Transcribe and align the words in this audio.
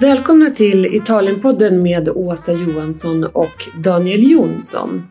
Välkomna 0.00 0.50
till 0.50 0.86
Italienpodden 0.86 1.82
med 1.82 2.08
Åsa 2.08 2.52
Johansson 2.52 3.24
och 3.24 3.68
Daniel 3.84 4.30
Jonsson. 4.30 5.02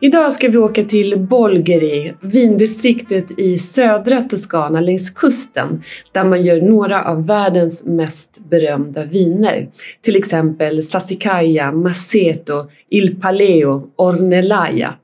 Idag 0.00 0.32
ska 0.32 0.48
vi 0.48 0.58
åka 0.58 0.84
till 0.84 1.18
Bolgheri, 1.18 2.14
vindistriktet 2.20 3.38
i 3.38 3.58
södra 3.58 4.22
Toscana 4.22 4.80
längs 4.80 5.10
kusten 5.10 5.82
där 6.12 6.24
man 6.24 6.42
gör 6.42 6.60
några 6.60 7.04
av 7.04 7.26
världens 7.26 7.84
mest 7.84 8.38
berömda 8.50 9.04
viner. 9.04 9.68
Till 10.02 10.16
exempel 10.16 10.82
Sassicaia, 10.82 11.72
Maceto, 11.72 12.70
Il 12.90 13.20
Paleo, 13.20 13.90
Ornellaia. 13.96 14.94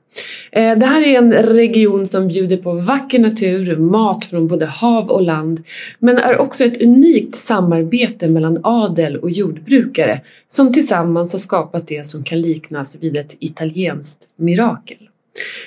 Eh, 0.51 0.77
det 0.77 0.85
här 0.85 1.01
är 1.01 1.17
en 1.17 1.33
region 1.33 2.07
som 2.07 2.27
bjuder 2.27 2.57
på 2.57 2.73
vacker 2.73 3.19
natur, 3.19 3.77
mat 3.77 4.25
från 4.25 4.47
både 4.47 4.65
hav 4.65 5.09
och 5.09 5.21
land 5.21 5.63
men 5.99 6.17
är 6.17 6.37
också 6.37 6.65
ett 6.65 6.81
unikt 6.81 7.35
samarbete 7.35 8.29
mellan 8.29 8.59
adel 8.63 9.17
och 9.17 9.31
jordbrukare 9.31 10.21
som 10.47 10.73
tillsammans 10.73 11.31
har 11.31 11.39
skapat 11.39 11.87
det 11.87 12.07
som 12.07 12.23
kan 12.23 12.41
liknas 12.41 12.97
vid 13.01 13.17
ett 13.17 13.35
italienskt 13.39 14.19
mirakel. 14.37 14.97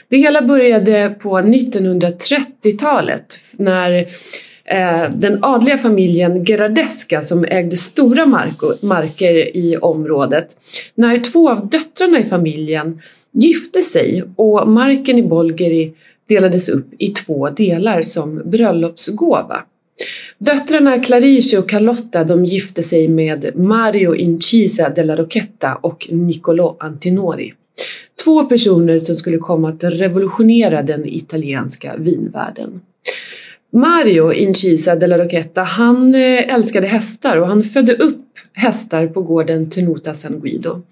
Det 0.08 0.16
hela 0.16 0.42
började 0.42 1.16
på 1.20 1.38
1930-talet 1.38 3.38
när 3.52 4.06
Eh, 4.68 5.10
den 5.10 5.44
adliga 5.44 5.78
familjen 5.78 6.44
Gradesca 6.44 7.22
som 7.22 7.44
ägde 7.44 7.76
stora 7.76 8.26
marker 8.82 9.56
i 9.56 9.76
området. 9.76 10.46
När 10.94 11.18
två 11.18 11.50
av 11.50 11.68
döttrarna 11.68 12.20
i 12.20 12.24
familjen 12.24 13.00
gifte 13.32 13.82
sig 13.82 14.22
och 14.36 14.68
marken 14.68 15.18
i 15.18 15.22
Bolgeri 15.22 15.92
delades 16.28 16.68
upp 16.68 16.86
i 16.98 17.08
två 17.08 17.50
delar 17.50 18.02
som 18.02 18.42
bröllopsgåva. 18.44 19.62
Döttrarna 20.38 20.98
Clarice 20.98 21.58
och 21.58 21.68
Carlotta 21.68 22.24
de 22.24 22.44
gifte 22.44 22.82
sig 22.82 23.08
med 23.08 23.56
Mario 23.56 24.14
Incisa 24.14 24.88
della 24.88 25.16
Rocchetta 25.16 25.74
och 25.74 26.06
Niccolò 26.10 26.76
Antinori. 26.78 27.54
Två 28.24 28.44
personer 28.44 28.98
som 28.98 29.16
skulle 29.16 29.38
komma 29.38 29.68
att 29.68 29.84
revolutionera 29.84 30.82
den 30.82 31.06
italienska 31.06 31.96
vinvärlden. 31.96 32.80
Mario 33.72 34.32
Incisa 34.32 34.96
della 34.96 35.18
Rocchetta 35.18 35.62
han 35.62 36.14
eh, 36.14 36.54
älskade 36.54 36.86
hästar 36.86 37.36
och 37.36 37.48
han 37.48 37.64
födde 37.64 37.92
upp 37.92 38.22
hästar 38.52 39.06
på 39.06 39.22
gården 39.22 39.70
Tenuta 39.70 40.14
San 40.14 40.40
Guido. 40.40 40.82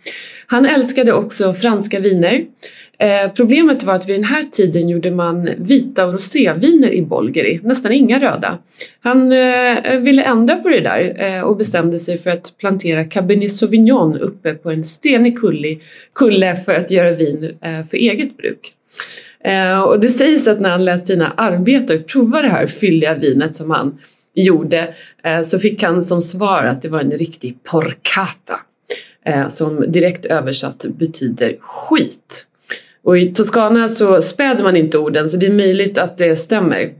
Han 0.47 0.67
älskade 0.67 1.13
också 1.13 1.53
franska 1.53 2.01
viner. 2.01 2.45
Eh, 2.99 3.33
problemet 3.37 3.85
var 3.85 3.95
att 3.95 4.09
vid 4.09 4.17
den 4.17 4.25
här 4.25 4.43
tiden 4.43 4.89
gjorde 4.89 5.11
man 5.11 5.51
vita 5.59 6.07
och 6.07 6.13
roséviner 6.13 6.93
i 6.93 7.03
Bolgeri, 7.03 7.61
nästan 7.63 7.93
inga 7.93 8.19
röda. 8.19 8.59
Han 9.01 9.33
eh, 9.33 9.99
ville 10.01 10.23
ändra 10.23 10.57
på 10.57 10.69
det 10.69 10.81
där 10.81 11.23
eh, 11.25 11.41
och 11.41 11.57
bestämde 11.57 11.99
sig 11.99 12.19
för 12.19 12.31
att 12.31 12.55
plantera 12.59 13.05
Cabernet 13.05 13.53
Sauvignon 13.53 14.19
uppe 14.19 14.55
på 14.55 14.71
en 14.71 14.85
stenig 14.85 15.39
kulle 16.15 16.57
för 16.57 16.75
att 16.75 16.91
göra 16.91 17.11
vin 17.11 17.45
eh, 17.45 17.85
för 17.85 17.97
eget 17.97 18.37
bruk. 18.37 18.73
Eh, 19.45 19.81
och 19.81 20.01
det 20.01 20.09
sägs 20.09 20.49
att 20.49 20.61
när 20.61 20.71
han 20.71 20.85
lät 20.85 21.07
sina 21.07 21.31
arbetare 21.37 21.99
prova 21.99 22.43
det 22.43 22.49
här 22.49 22.67
fylliga 22.67 23.15
vinet 23.15 23.57
som 23.57 23.71
han 23.71 23.99
gjorde 24.35 24.95
eh, 25.25 25.43
så 25.43 25.59
fick 25.59 25.83
han 25.83 26.05
som 26.05 26.23
svar 26.23 26.65
att 26.65 26.83
det 26.83 26.89
var 26.89 27.01
en 27.01 27.11
riktig 27.11 27.63
porcata 27.63 28.61
eh, 29.27 29.49
som 29.49 29.93
direkt 29.93 30.27
översatt 30.27 30.85
betyder 30.85 31.57
skit. 31.61 32.47
Och 33.03 33.19
i 33.19 33.35
Toscana 33.35 33.89
så 33.89 34.23
späder 34.23 34.65
man 34.65 34.77
inte 34.77 34.99
orden 34.99 35.29
så 35.29 35.37
det 35.37 35.47
är 35.47 35.53
möjligt 35.53 35.99
att 35.99 36.19
det 36.19 36.37
stämmer. 36.37 36.93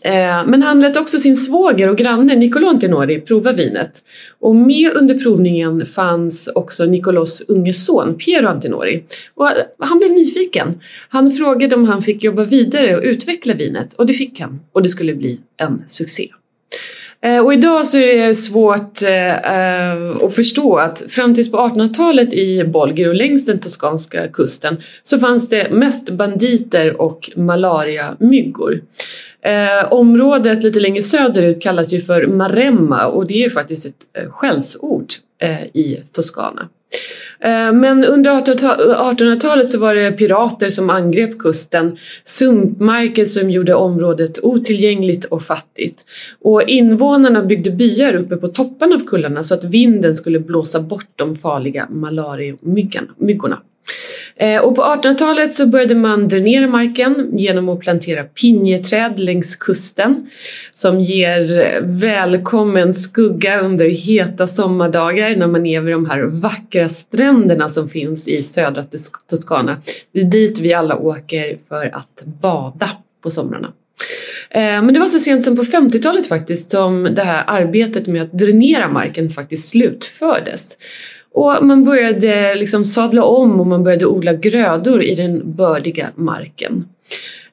Eh, 0.00 0.46
men 0.46 0.62
han 0.62 0.80
lät 0.80 0.96
också 0.96 1.18
sin 1.18 1.36
svåger 1.36 1.88
och 1.88 1.98
granne 1.98 2.34
Niccolò 2.34 2.68
Antinori 2.68 3.20
prova 3.20 3.52
vinet. 3.52 4.02
Och 4.40 4.56
med 4.56 4.92
under 4.94 5.18
provningen 5.18 5.86
fanns 5.86 6.48
också 6.54 6.84
Niccolòs 6.84 7.42
unge 7.48 7.72
son 7.72 8.18
Piero 8.18 8.46
Antinori. 8.46 9.04
Och 9.34 9.50
eh, 9.50 9.64
han 9.78 9.98
blev 9.98 10.10
nyfiken. 10.10 10.80
Han 11.08 11.30
frågade 11.30 11.76
om 11.76 11.84
han 11.84 12.02
fick 12.02 12.22
jobba 12.22 12.44
vidare 12.44 12.96
och 12.96 13.02
utveckla 13.02 13.54
vinet 13.54 13.92
och 13.92 14.06
det 14.06 14.12
fick 14.12 14.40
han. 14.40 14.60
Och 14.72 14.82
det 14.82 14.88
skulle 14.88 15.14
bli 15.14 15.40
en 15.56 15.82
succé. 15.86 16.28
Eh, 17.24 17.38
och 17.38 17.54
idag 17.54 17.86
så 17.86 17.98
är 17.98 18.28
det 18.28 18.34
svårt 18.34 19.02
eh, 19.02 19.36
eh 19.36 20.16
att 20.24 20.34
förstå 20.34 20.76
att 20.76 21.02
fram 21.08 21.34
tills 21.34 21.52
på 21.52 21.56
1800-talet 21.56 22.32
i 22.32 22.64
Bolger 22.64 23.08
och 23.08 23.14
längs 23.14 23.44
den 23.44 23.58
toskanska 23.58 24.28
kusten 24.28 24.76
så 25.02 25.18
fanns 25.18 25.48
det 25.48 25.70
mest 25.70 26.10
banditer 26.10 27.00
och 27.00 27.30
malariamyggor. 27.36 28.80
Eh, 29.44 29.92
området 29.92 30.62
lite 30.62 30.80
längre 30.80 31.02
söderut 31.02 31.62
kallas 31.62 31.92
ju 31.92 32.00
för 32.00 32.26
Maremma 32.26 33.06
och 33.06 33.26
det 33.26 33.34
är 33.34 33.42
ju 33.42 33.50
faktiskt 33.50 33.86
ett 33.86 33.94
eh, 34.18 34.30
skällsord 34.30 35.06
eh, 35.38 35.62
i 35.62 36.02
Toscana. 36.12 36.68
Eh, 37.40 37.72
men 37.72 38.04
under 38.04 38.30
1800-talet 38.30 39.70
så 39.70 39.78
var 39.78 39.94
det 39.94 40.12
pirater 40.12 40.68
som 40.68 40.90
angrep 40.90 41.38
kusten, 41.38 41.98
sumpmarker 42.24 43.24
som 43.24 43.50
gjorde 43.50 43.74
området 43.74 44.38
otillgängligt 44.42 45.24
och 45.24 45.42
fattigt. 45.42 46.04
Och 46.40 46.62
invånarna 46.62 47.42
byggde 47.42 47.70
byar 47.70 48.14
uppe 48.14 48.36
på 48.36 48.48
topparna 48.48 48.94
av 48.94 49.06
kullarna 49.06 49.42
så 49.42 49.54
att 49.54 49.64
vinden 49.64 50.14
skulle 50.14 50.38
blåsa 50.38 50.80
bort 50.80 51.08
de 51.16 51.36
farliga 51.36 51.86
malariamyggorna. 51.90 53.58
Eh, 54.36 54.60
och 54.60 54.76
på 54.76 54.82
1800-talet 54.82 55.54
så 55.54 55.66
började 55.66 55.94
man 55.94 56.28
dränera 56.28 56.66
marken 56.66 57.30
genom 57.32 57.68
att 57.68 57.80
plantera 57.80 58.24
pinjeträd 58.24 59.20
längs 59.20 59.56
kusten 59.56 60.30
som 60.72 61.00
ger 61.00 61.80
välkommen 61.82 62.94
skugga 62.94 63.60
under 63.60 63.84
heta 63.84 64.46
sommardagar 64.46 65.36
när 65.36 65.46
man 65.46 65.66
är 65.66 65.80
vid 65.80 65.94
de 65.94 66.06
här 66.06 66.22
vackra 66.22 66.88
stränderna 66.88 67.68
som 67.68 67.88
finns 67.88 68.28
i 68.28 68.42
södra 68.42 68.84
Toscana. 69.30 69.80
Det 70.12 70.20
är 70.20 70.24
dit 70.24 70.60
vi 70.60 70.74
alla 70.74 70.96
åker 70.96 71.58
för 71.68 71.96
att 71.96 72.24
bada 72.24 72.90
på 73.22 73.30
somrarna. 73.30 73.72
Eh, 74.50 74.60
men 74.60 74.94
det 74.94 75.00
var 75.00 75.06
så 75.06 75.18
sent 75.18 75.44
som 75.44 75.56
på 75.56 75.62
50-talet 75.62 76.26
faktiskt 76.26 76.70
som 76.70 77.08
det 77.14 77.24
här 77.24 77.44
arbetet 77.46 78.06
med 78.06 78.22
att 78.22 78.32
dränera 78.32 78.88
marken 78.88 79.30
faktiskt 79.30 79.68
slutfördes. 79.68 80.76
Och 81.34 81.66
man 81.66 81.84
började 81.84 82.54
liksom 82.54 82.84
sadla 82.84 83.24
om 83.24 83.60
och 83.60 83.66
man 83.66 83.84
började 83.84 84.06
odla 84.06 84.32
grödor 84.32 85.02
i 85.02 85.14
den 85.14 85.52
bördiga 85.52 86.08
marken. 86.14 86.84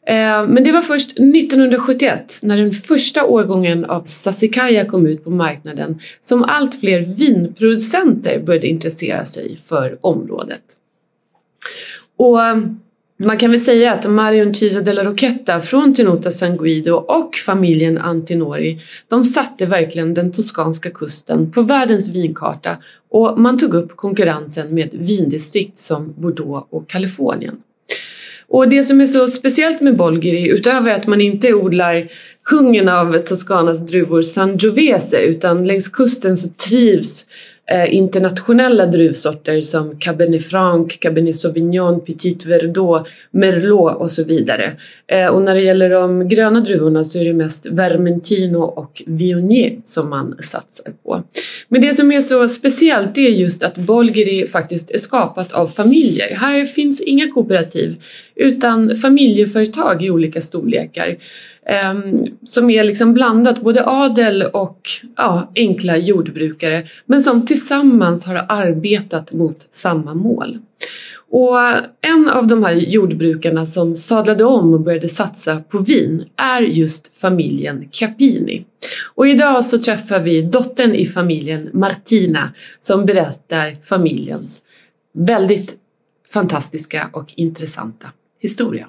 Eh, 0.07 0.47
men 0.47 0.63
det 0.63 0.71
var 0.71 0.81
först 0.81 1.11
1971 1.11 2.39
när 2.43 2.57
den 2.57 2.71
första 2.71 3.25
årgången 3.25 3.85
av 3.85 4.03
Sassicaia 4.03 4.85
kom 4.85 5.07
ut 5.07 5.23
på 5.23 5.29
marknaden 5.29 5.99
som 6.19 6.43
allt 6.43 6.79
fler 6.79 7.01
vinproducenter 7.01 8.39
började 8.39 8.67
intressera 8.67 9.25
sig 9.25 9.57
för 9.65 9.97
området. 10.01 10.61
Och 12.17 12.39
man 13.25 13.37
kan 13.37 13.51
väl 13.51 13.59
säga 13.59 13.93
att 13.93 14.09
Marion 14.09 14.55
Cisa 14.55 14.81
della 14.81 15.03
Rocchetta 15.03 15.61
från 15.61 15.93
Tenuta 15.93 16.31
San 16.31 16.57
Guido 16.57 16.91
och 16.91 17.35
familjen 17.35 17.97
Antinori 17.97 18.79
de 19.07 19.25
satte 19.25 19.65
verkligen 19.65 20.13
den 20.13 20.31
toskanska 20.31 20.89
kusten 20.89 21.51
på 21.51 21.61
världens 21.61 22.09
vinkarta 22.09 22.77
och 23.09 23.39
man 23.39 23.57
tog 23.57 23.73
upp 23.73 23.95
konkurrensen 23.95 24.73
med 24.73 24.89
vindistrikt 24.93 25.77
som 25.77 26.13
Bordeaux 26.17 26.67
och 26.69 26.89
Kalifornien. 26.89 27.55
Och 28.47 28.69
det 28.69 28.83
som 28.83 29.01
är 29.01 29.05
så 29.05 29.27
speciellt 29.27 29.81
med 29.81 29.97
Bolgeri, 29.97 30.47
utöver 30.47 30.91
att 30.91 31.07
man 31.07 31.21
inte 31.21 31.53
odlar 31.53 32.07
kungen 32.45 32.89
av 32.89 33.19
Toscanas 33.19 33.87
druvor 33.87 34.21
Sangiovese 34.21 35.17
utan 35.17 35.67
längs 35.67 35.89
kusten 35.89 36.37
så 36.37 36.49
trivs 36.49 37.25
Eh, 37.71 37.93
internationella 37.93 38.85
druvsorter 38.85 39.61
som 39.61 39.99
Cabernet 39.99 40.45
Franc, 40.45 40.87
Cabernet 40.99 41.35
Sauvignon, 41.35 41.99
Petit 42.05 42.45
Verdot, 42.45 43.07
Merlot 43.31 43.97
och 43.97 44.11
så 44.11 44.23
vidare. 44.23 44.75
Eh, 45.07 45.27
och 45.27 45.41
när 45.41 45.55
det 45.55 45.61
gäller 45.61 45.89
de 45.89 46.29
gröna 46.29 46.59
druvorna 46.59 47.03
så 47.03 47.19
är 47.19 47.25
det 47.25 47.33
mest 47.33 47.65
Vermentino 47.65 48.57
och 48.57 49.03
Viognier 49.05 49.77
som 49.83 50.09
man 50.09 50.35
satsar 50.39 50.93
på. 51.03 51.23
Men 51.67 51.81
det 51.81 51.93
som 51.93 52.11
är 52.11 52.19
så 52.21 52.47
speciellt 52.47 53.17
är 53.17 53.21
just 53.21 53.63
att 53.63 53.77
Bolgeri 53.77 54.47
faktiskt 54.47 54.91
är 54.91 54.97
skapat 54.97 55.51
av 55.51 55.67
familjer. 55.67 56.35
Här 56.35 56.65
finns 56.65 57.01
inga 57.01 57.31
kooperativ 57.31 57.95
utan 58.35 58.95
familjeföretag 58.95 60.03
i 60.03 60.09
olika 60.09 60.41
storlekar. 60.41 61.17
Ehm, 61.69 62.25
som 62.43 62.69
är 62.69 62.83
liksom 62.83 63.13
blandat, 63.13 63.61
både 63.61 63.85
adel 63.85 64.43
och 64.43 64.81
ja, 65.15 65.51
enkla 65.55 65.97
jordbrukare 65.97 66.87
men 67.05 67.21
som 67.21 67.45
tillsammans 67.45 68.25
har 68.25 68.45
arbetat 68.49 69.33
mot 69.33 69.67
samma 69.69 70.13
mål. 70.13 70.57
Och 71.31 71.57
en 72.01 72.29
av 72.29 72.47
de 72.47 72.63
här 72.63 72.71
jordbrukarna 72.71 73.65
som 73.65 73.95
sadlade 73.95 74.43
om 74.43 74.73
och 74.73 74.79
började 74.79 75.09
satsa 75.09 75.63
på 75.69 75.79
vin 75.79 76.25
är 76.35 76.61
just 76.61 77.11
familjen 77.17 77.87
Capini. 77.91 78.65
Och 79.15 79.27
idag 79.27 79.65
så 79.65 79.79
träffar 79.79 80.19
vi 80.19 80.41
dottern 80.41 80.95
i 80.95 81.05
familjen 81.05 81.69
Martina 81.73 82.53
som 82.79 83.05
berättar 83.05 83.77
familjens 83.83 84.61
väldigt 85.13 85.75
fantastiska 86.33 87.09
och 87.13 87.33
intressanta 87.35 88.07
historia. 88.39 88.87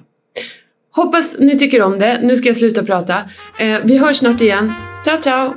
Hoppas 0.91 1.35
ni 1.39 1.57
tycker 1.57 1.81
om 1.81 1.99
det. 1.99 2.19
Nu 2.23 2.35
ska 2.35 2.49
jag 2.49 2.55
sluta 2.55 2.83
prata. 2.83 3.29
Eh, 3.59 3.79
vi 3.83 3.97
hörs 3.97 4.17
snart 4.17 4.41
igen. 4.41 4.73
Ciao 5.05 5.21
ciao! 5.21 5.53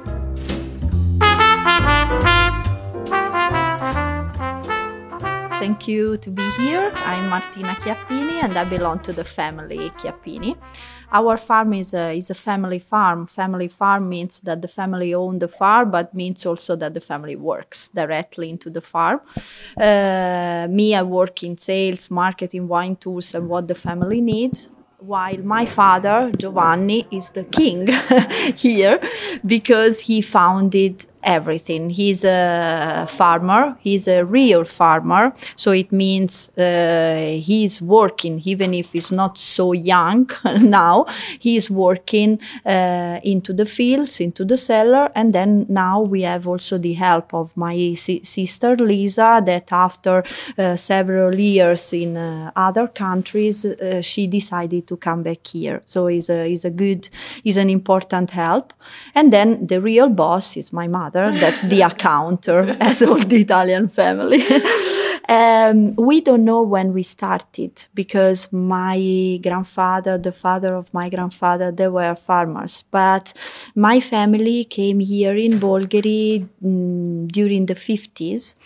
thank 5.64 5.88
you 5.88 6.16
to 6.18 6.30
be 6.30 6.42
here. 6.58 6.92
I'm 7.06 7.30
Martina 7.30 7.74
Chiappini 7.82 8.42
and 8.42 8.54
I 8.54 8.64
belong 8.64 8.98
to 8.98 9.14
the 9.14 9.24
family 9.24 9.90
Chiappini. 9.98 10.56
Our 11.10 11.38
farm 11.38 11.72
is 11.72 11.94
a, 11.94 12.12
is 12.12 12.28
a 12.28 12.34
family 12.34 12.78
farm. 12.78 13.26
Family 13.26 13.68
farm 13.68 14.10
means 14.10 14.40
that 14.40 14.60
the 14.60 14.68
family 14.68 15.14
own 15.14 15.38
the 15.38 15.48
farm, 15.48 15.90
but 15.90 16.12
means 16.12 16.44
also 16.44 16.76
that 16.76 16.92
the 16.92 17.00
family 17.00 17.34
works 17.34 17.88
directly 17.88 18.50
into 18.50 18.68
the 18.68 18.82
farm. 18.82 19.20
Uh, 19.76 20.66
me, 20.68 20.94
I 20.94 21.02
work 21.02 21.42
in 21.42 21.56
sales, 21.56 22.10
marketing, 22.10 22.68
wine 22.68 22.96
tools, 22.96 23.34
and 23.34 23.48
what 23.48 23.66
the 23.66 23.74
family 23.74 24.20
needs 24.20 24.68
while 25.06 25.38
my 25.38 25.66
father 25.66 26.32
Giovanni 26.36 27.06
is 27.10 27.30
the 27.30 27.44
king 27.44 27.88
here 28.56 28.98
because 29.44 30.00
he 30.00 30.20
founded 30.20 31.06
everything. 31.24 31.90
He's 31.90 32.24
a 32.24 33.06
farmer. 33.08 33.76
He's 33.80 34.06
a 34.06 34.24
real 34.24 34.64
farmer. 34.64 35.32
So 35.56 35.72
it 35.72 35.90
means 35.90 36.50
uh, 36.56 37.38
he's 37.42 37.80
working, 37.82 38.40
even 38.44 38.74
if 38.74 38.92
he's 38.92 39.10
not 39.10 39.38
so 39.38 39.72
young 39.72 40.30
now. 40.60 41.06
He's 41.38 41.70
working 41.70 42.40
uh, 42.64 43.20
into 43.22 43.52
the 43.52 43.66
fields, 43.66 44.20
into 44.20 44.44
the 44.44 44.56
cellar. 44.58 45.10
And 45.14 45.32
then 45.32 45.66
now 45.68 46.00
we 46.00 46.22
have 46.22 46.46
also 46.46 46.78
the 46.78 46.92
help 46.92 47.32
of 47.34 47.56
my 47.56 47.94
si- 47.94 48.24
sister 48.24 48.76
Lisa, 48.76 49.42
that 49.44 49.72
after 49.72 50.24
uh, 50.58 50.76
several 50.76 51.34
years 51.34 51.92
in 51.92 52.16
uh, 52.16 52.52
other 52.54 52.86
countries, 52.86 53.64
uh, 53.64 54.00
she 54.02 54.26
decided 54.26 54.86
to 54.88 54.96
come 54.96 55.22
back 55.22 55.46
here. 55.46 55.82
So 55.86 56.06
he's 56.06 56.28
a, 56.28 56.46
he's 56.48 56.64
a 56.64 56.70
good, 56.70 57.08
he's 57.42 57.56
an 57.56 57.70
important 57.70 58.30
help. 58.30 58.72
And 59.14 59.32
then 59.32 59.66
the 59.66 59.80
real 59.80 60.08
boss 60.08 60.56
is 60.56 60.72
my 60.72 60.86
mother 60.86 61.13
that's 61.14 61.62
the 61.62 61.82
accountant, 61.82 62.76
as 62.80 63.02
all 63.02 63.18
the 63.18 63.40
Italian 63.40 63.88
family. 63.88 64.42
um, 65.28 65.94
we 65.94 66.20
don't 66.20 66.44
know 66.44 66.62
when 66.62 66.92
we 66.92 67.02
started 67.02 67.86
because 67.94 68.52
my 68.52 69.38
grandfather, 69.42 70.18
the 70.18 70.32
father 70.32 70.74
of 70.74 70.92
my 70.92 71.08
grandfather, 71.08 71.70
they 71.70 71.88
were 71.88 72.14
farmers. 72.16 72.82
But 72.90 73.32
my 73.74 74.00
family 74.00 74.64
came 74.64 74.98
here 74.98 75.36
in 75.36 75.60
Bolgheri 75.60 76.48
mm, 76.62 77.30
during 77.30 77.66
the 77.66 77.74
50s. 77.74 78.56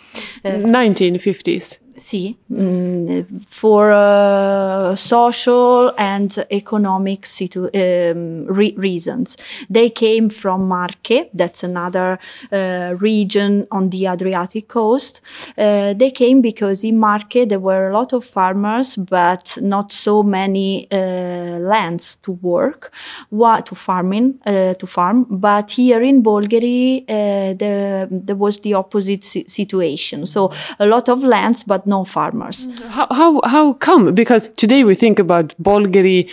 Uh, 0.43 0.49
1950s. 0.49 1.79
See, 1.99 2.37
mm, 2.49 3.45
for 3.49 3.91
uh, 3.91 4.95
social 4.95 5.93
and 5.97 6.31
economic 6.49 7.25
situ- 7.25 7.69
um, 7.73 8.45
re- 8.45 8.73
reasons. 8.77 9.35
They 9.69 9.89
came 9.89 10.29
from 10.29 10.65
Marche, 10.69 11.27
that's 11.33 11.61
another 11.61 12.17
uh, 12.53 12.95
region 12.99 13.67
on 13.69 13.89
the 13.89 14.07
Adriatic 14.07 14.69
coast. 14.69 15.19
Uh, 15.57 15.93
they 15.93 16.09
came 16.09 16.39
because 16.41 16.85
in 16.85 16.97
Marche 16.97 17.45
there 17.49 17.59
were 17.59 17.89
a 17.89 17.93
lot 17.93 18.13
of 18.13 18.23
farmers, 18.23 18.95
but 18.95 19.57
not 19.61 19.91
so 19.91 20.23
many 20.23 20.87
uh, 20.93 21.59
lands 21.59 22.15
to 22.17 22.31
work, 22.31 22.93
wa- 23.29 23.59
to 23.59 23.75
farming, 23.75 24.39
uh, 24.45 24.73
to 24.75 24.87
farm. 24.87 25.25
But 25.29 25.71
here 25.71 26.01
in 26.01 26.23
Bolgheri, 26.23 27.03
uh, 27.09 27.53
the, 27.55 28.07
there 28.09 28.37
was 28.37 28.59
the 28.61 28.73
opposite 28.75 29.25
si- 29.25 29.47
situation. 29.49 30.25
So 30.25 30.51
a 30.79 30.85
lot 30.85 31.09
of 31.09 31.23
lands, 31.23 31.63
but 31.63 31.85
no 31.89 32.05
farmers. 32.05 32.67
How, 32.89 33.07
how, 33.11 33.41
how 33.43 33.73
come? 33.73 34.13
Because 34.13 34.47
today 34.49 34.83
we 34.83 34.95
think 34.95 35.19
about 35.19 35.53
Bolgheri 35.61 36.29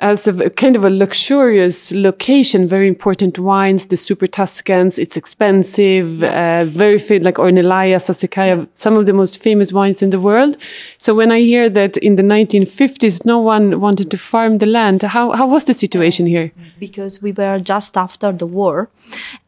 as 0.00 0.28
a 0.28 0.50
kind 0.50 0.76
of 0.76 0.84
a 0.84 0.90
luxurious 0.90 1.90
location, 1.90 2.68
very 2.68 2.86
important 2.86 3.36
wines, 3.36 3.86
the 3.86 3.96
super 3.96 4.28
Tuscans. 4.28 4.96
It's 4.96 5.16
expensive, 5.16 6.22
uh, 6.22 6.66
very 6.66 7.00
famous, 7.00 7.24
like 7.24 7.34
Ornellaia, 7.34 7.96
Sassicaia, 7.96 8.68
some 8.74 8.94
of 8.96 9.06
the 9.06 9.12
most 9.12 9.42
famous 9.42 9.72
wines 9.72 10.00
in 10.00 10.10
the 10.10 10.20
world. 10.20 10.56
So 10.98 11.14
when 11.14 11.32
I 11.32 11.40
hear 11.40 11.68
that 11.70 11.96
in 11.96 12.14
the 12.14 12.22
1950s, 12.22 13.24
no 13.24 13.40
one 13.40 13.80
wanted 13.80 14.08
to 14.12 14.16
farm 14.16 14.56
the 14.56 14.66
land, 14.66 15.02
how, 15.02 15.32
how 15.32 15.48
was 15.48 15.64
the 15.64 15.74
situation 15.74 16.26
here? 16.26 16.52
Because 16.78 17.20
we 17.20 17.32
were 17.32 17.58
just 17.58 17.96
after 17.96 18.30
the 18.30 18.46
war 18.46 18.90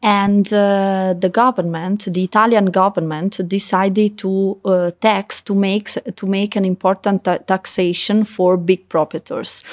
and 0.03 0.51
uh, 0.53 1.13
the 1.17 1.29
government, 1.29 2.05
the 2.11 2.23
Italian 2.23 2.65
government 2.65 3.39
decided 3.47 4.17
to 4.17 4.59
uh, 4.65 4.91
tax, 4.99 5.41
to 5.43 5.55
make, 5.55 5.89
to 6.15 6.25
make 6.25 6.55
an 6.55 6.65
important 6.65 7.23
taxation 7.23 8.23
for 8.25 8.57
big 8.57 8.89
proprietors. 8.89 9.63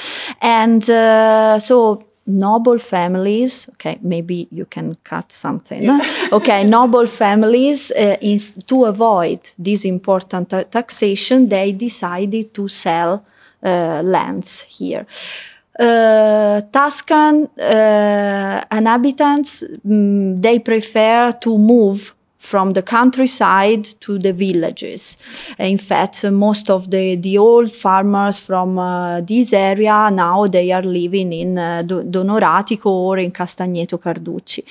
And 0.41 0.68
and 0.69 0.91
uh, 0.91 1.59
so 1.59 2.05
noble 2.26 2.79
families 2.79 3.69
okay 3.70 3.99
maybe 4.03 4.49
you 4.50 4.67
can 4.67 4.94
cut 5.03 5.32
something 5.32 5.82
yeah. 5.82 6.00
okay 6.32 6.62
noble 6.65 7.06
families 7.06 7.91
uh, 7.93 8.17
is, 8.20 8.53
to 8.67 8.85
avoid 8.85 9.41
this 9.59 9.85
important 9.85 10.50
taxation 10.70 11.49
they 11.49 11.73
decided 11.73 12.53
to 12.53 12.69
sell 12.69 13.25
uh, 13.62 14.03
lands 14.05 14.61
here 14.61 15.06
uh, 15.81 16.61
Tuscan 16.73 17.49
uh, 17.59 18.62
inhabitants 18.70 19.65
mm, 19.87 20.43
they 20.43 20.59
prefer 20.59 21.32
to 21.32 21.56
move 21.56 22.15
from 22.38 22.73
the 22.73 22.82
countryside 22.82 23.85
to 24.00 24.19
the 24.19 24.32
villages. 24.32 25.19
In 25.58 25.76
fact, 25.76 26.25
most 26.25 26.70
of 26.70 26.90
the, 26.90 27.17
the 27.17 27.37
old 27.37 27.73
farmers 27.73 28.38
from 28.38 28.79
uh, 28.79 29.20
this 29.20 29.52
area 29.52 30.08
now 30.11 30.46
they 30.46 30.73
are 30.73 30.82
living 30.82 31.32
in 31.32 31.58
uh, 31.58 31.82
Donoratico 31.85 32.87
or 32.87 33.19
in 33.19 33.32
Castagneto 33.32 33.99
Carducci. 33.99 34.64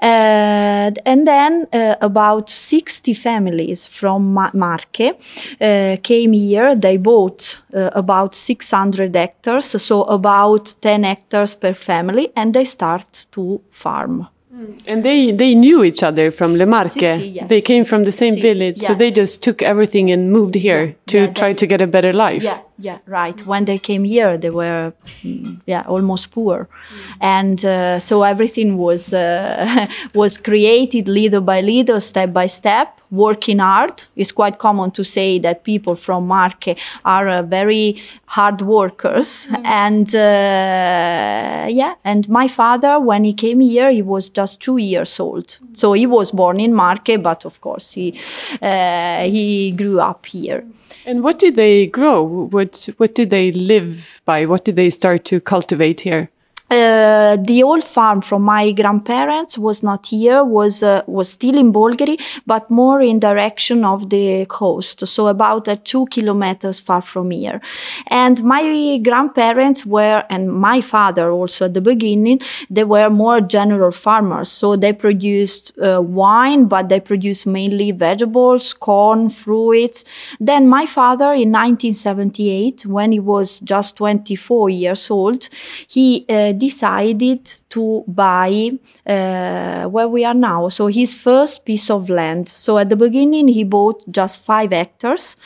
Uh, 0.00 0.90
and 1.04 1.26
then 1.26 1.66
uh, 1.72 1.96
about 2.00 2.50
60 2.50 3.14
families 3.14 3.86
from 3.86 4.32
Ma- 4.32 4.50
Marche 4.54 5.12
uh, 5.60 5.96
came 6.02 6.32
here. 6.32 6.74
They 6.74 6.96
bought 6.96 7.62
uh, 7.74 7.90
about 7.92 8.34
600 8.34 9.14
hectares, 9.14 9.82
so 9.82 10.02
about 10.04 10.74
10 10.80 11.04
hectares 11.04 11.54
per 11.54 11.74
family, 11.74 12.32
and 12.34 12.54
they 12.54 12.64
start 12.64 13.26
to 13.32 13.60
farm. 13.70 14.28
Mm. 14.54 14.82
And 14.86 15.02
they 15.02 15.32
they 15.32 15.54
knew 15.54 15.82
each 15.82 16.02
other 16.02 16.30
from 16.30 16.56
Le 16.56 16.66
Marche. 16.66 16.92
Si, 16.92 17.16
si, 17.16 17.28
yes. 17.28 17.48
They 17.48 17.62
came 17.62 17.84
from 17.86 18.04
the 18.04 18.12
same 18.12 18.34
si, 18.34 18.42
village, 18.42 18.82
yeah. 18.82 18.88
so 18.88 18.94
they 18.94 19.10
just 19.10 19.42
took 19.42 19.62
everything 19.62 20.10
and 20.10 20.30
moved 20.30 20.54
here 20.54 20.84
yeah, 20.84 20.94
to 21.06 21.18
yeah, 21.18 21.32
try 21.32 21.52
to 21.54 21.66
get 21.66 21.80
a 21.80 21.86
better 21.86 22.12
life. 22.12 22.42
Yeah, 22.42 22.60
yeah, 22.82 22.98
right. 23.06 23.46
When 23.46 23.64
they 23.64 23.78
came 23.78 24.04
here, 24.04 24.36
they 24.36 24.50
were 24.50 24.92
mm, 25.22 25.60
yeah 25.66 25.82
almost 25.86 26.32
poor, 26.32 26.68
mm. 26.68 27.16
and 27.20 27.64
uh, 27.64 27.98
so 28.00 28.22
everything 28.24 28.76
was 28.76 29.12
uh, 29.12 29.86
was 30.14 30.36
created 30.36 31.06
little 31.06 31.40
by 31.40 31.60
little, 31.60 32.00
step 32.00 32.32
by 32.32 32.48
step 32.48 33.00
working 33.12 33.58
hard. 33.58 34.04
It's 34.16 34.32
quite 34.32 34.58
common 34.58 34.90
to 34.92 35.04
say 35.04 35.38
that 35.40 35.62
people 35.62 35.94
from 35.94 36.26
Marche 36.26 36.74
are 37.04 37.28
uh, 37.28 37.42
very 37.42 38.02
hard 38.26 38.62
workers. 38.62 39.46
Mm. 39.46 39.66
And 39.66 40.14
uh, 40.14 41.68
yeah, 41.70 41.94
and 42.04 42.28
my 42.28 42.48
father, 42.48 42.98
when 42.98 43.22
he 43.24 43.34
came 43.34 43.60
here, 43.60 43.92
he 43.92 44.02
was 44.02 44.28
just 44.28 44.60
two 44.60 44.78
years 44.78 45.20
old. 45.20 45.58
So 45.74 45.92
he 45.92 46.06
was 46.06 46.32
born 46.32 46.58
in 46.58 46.74
Marche, 46.74 47.16
but 47.22 47.44
of 47.44 47.60
course 47.60 47.92
he 47.92 48.18
uh, 48.60 49.24
he 49.24 49.72
grew 49.72 50.00
up 50.00 50.26
here. 50.26 50.64
And 51.04 51.22
what 51.22 51.38
did 51.38 51.56
they 51.56 51.86
grow? 51.86 52.22
What 52.22 52.71
what 52.96 53.14
did 53.14 53.30
they 53.30 53.52
live 53.52 54.20
by? 54.24 54.46
What 54.46 54.64
did 54.64 54.76
they 54.76 54.90
start 54.90 55.24
to 55.26 55.40
cultivate 55.40 56.00
here? 56.00 56.31
Uh, 56.72 57.36
the 57.36 57.62
old 57.62 57.84
farm 57.84 58.22
from 58.22 58.40
my 58.40 58.72
grandparents 58.72 59.58
was 59.58 59.82
not 59.82 60.06
here 60.06 60.42
was 60.42 60.82
uh, 60.82 61.02
was 61.06 61.28
still 61.28 61.58
in 61.58 61.70
Bolgheri, 61.70 62.18
but 62.46 62.70
more 62.70 63.02
in 63.02 63.20
direction 63.20 63.84
of 63.84 64.08
the 64.08 64.46
coast 64.46 65.06
so 65.06 65.26
about 65.26 65.68
uh, 65.68 65.76
2 65.84 66.06
kilometers 66.06 66.80
far 66.80 67.02
from 67.02 67.30
here. 67.30 67.60
And 68.06 68.42
my 68.42 68.98
grandparents 69.04 69.84
were 69.84 70.24
and 70.30 70.50
my 70.50 70.80
father 70.80 71.30
also 71.30 71.66
at 71.66 71.74
the 71.74 71.82
beginning 71.82 72.40
they 72.70 72.84
were 72.84 73.10
more 73.10 73.42
general 73.42 73.90
farmers. 73.90 74.50
So 74.50 74.74
they 74.74 74.94
produced 74.94 75.78
uh, 75.78 76.00
wine 76.00 76.68
but 76.68 76.88
they 76.88 77.00
produced 77.00 77.46
mainly 77.46 77.92
vegetables 77.92 78.72
corn 78.72 79.28
fruits. 79.28 80.06
Then 80.40 80.68
my 80.68 80.86
father 80.86 81.34
in 81.34 81.52
1978 81.52 82.86
when 82.86 83.12
he 83.12 83.20
was 83.20 83.60
just 83.60 83.96
24 83.96 84.70
years 84.70 85.10
old 85.10 85.50
he 85.86 86.24
uh, 86.30 86.54
decided 86.68 87.44
to 87.70 88.04
buy 88.06 88.70
uh, 89.06 89.84
where 89.94 90.08
we 90.08 90.24
are 90.24 90.38
now. 90.52 90.68
So 90.68 90.86
his 90.86 91.12
first 91.14 91.64
piece 91.64 91.90
of 91.90 92.08
land. 92.08 92.48
So 92.48 92.78
at 92.78 92.88
the 92.88 92.96
beginning, 92.96 93.48
he 93.48 93.64
bought 93.64 93.98
just 94.10 94.40
five 94.40 94.70
hectares, 94.70 95.36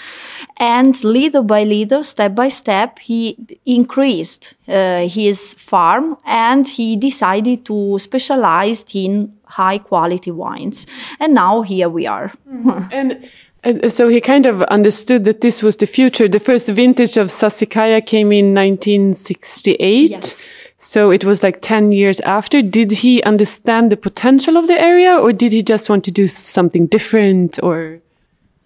and 0.59 0.93
little 1.05 1.43
by 1.43 1.65
little, 1.65 2.03
step 2.03 2.35
by 2.35 2.49
step, 2.49 2.99
he 2.99 3.21
increased 3.65 4.55
uh, 4.69 5.09
his 5.09 5.55
farm, 5.55 6.17
and 6.25 6.69
he 6.69 6.97
decided 6.97 7.65
to 7.65 7.99
specialize 7.99 8.85
in 8.93 9.33
high 9.45 9.79
quality 9.79 10.31
wines. 10.31 10.87
And 11.19 11.35
now 11.35 11.63
here 11.63 11.89
we 11.89 12.07
are. 12.07 12.33
Mm-hmm. 12.49 12.93
and 12.93 13.93
so 13.93 14.09
he 14.09 14.21
kind 14.21 14.47
of 14.47 14.63
understood 14.79 15.25
that 15.25 15.41
this 15.41 15.63
was 15.63 15.77
the 15.77 15.87
future. 15.87 16.29
The 16.29 16.41
first 16.41 16.69
vintage 16.69 17.17
of 17.17 17.29
Sassicaia 17.29 18.05
came 18.05 18.31
in 18.33 18.55
1968. 18.55 20.11
Yes. 20.11 20.47
So 20.87 21.11
it 21.11 21.25
was 21.25 21.43
like 21.43 21.63
10 21.63 21.91
years 21.91 22.21
after. 22.21 22.63
Did 22.63 22.93
he 23.03 23.21
understand 23.25 23.91
the 23.91 23.97
potential 23.97 24.57
of 24.57 24.69
the 24.69 24.81
area 24.81 25.17
or 25.17 25.33
did 25.33 25.51
he 25.51 25.61
just 25.61 25.91
want 25.91 26.05
to 26.05 26.13
do 26.13 26.29
something 26.29 26.87
different 26.87 27.59
or? 27.61 27.99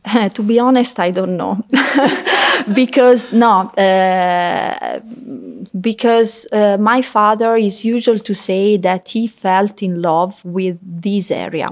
to 0.35 0.43
be 0.43 0.59
honest, 0.59 1.01
I 1.01 1.13
don't 1.13 1.39
know. 1.39 1.65
because, 2.73 3.33
no, 3.33 3.71
uh, 3.77 5.01
because 5.81 6.47
uh, 6.53 6.77
my 6.79 7.03
father 7.03 7.57
is 7.57 7.85
usual 7.85 8.19
to 8.19 8.35
say 8.35 8.77
that 8.77 9.11
he 9.11 9.27
felt 9.27 9.83
in 9.83 10.03
love 10.03 10.45
with 10.45 10.79
this 10.83 11.31
area. 11.31 11.69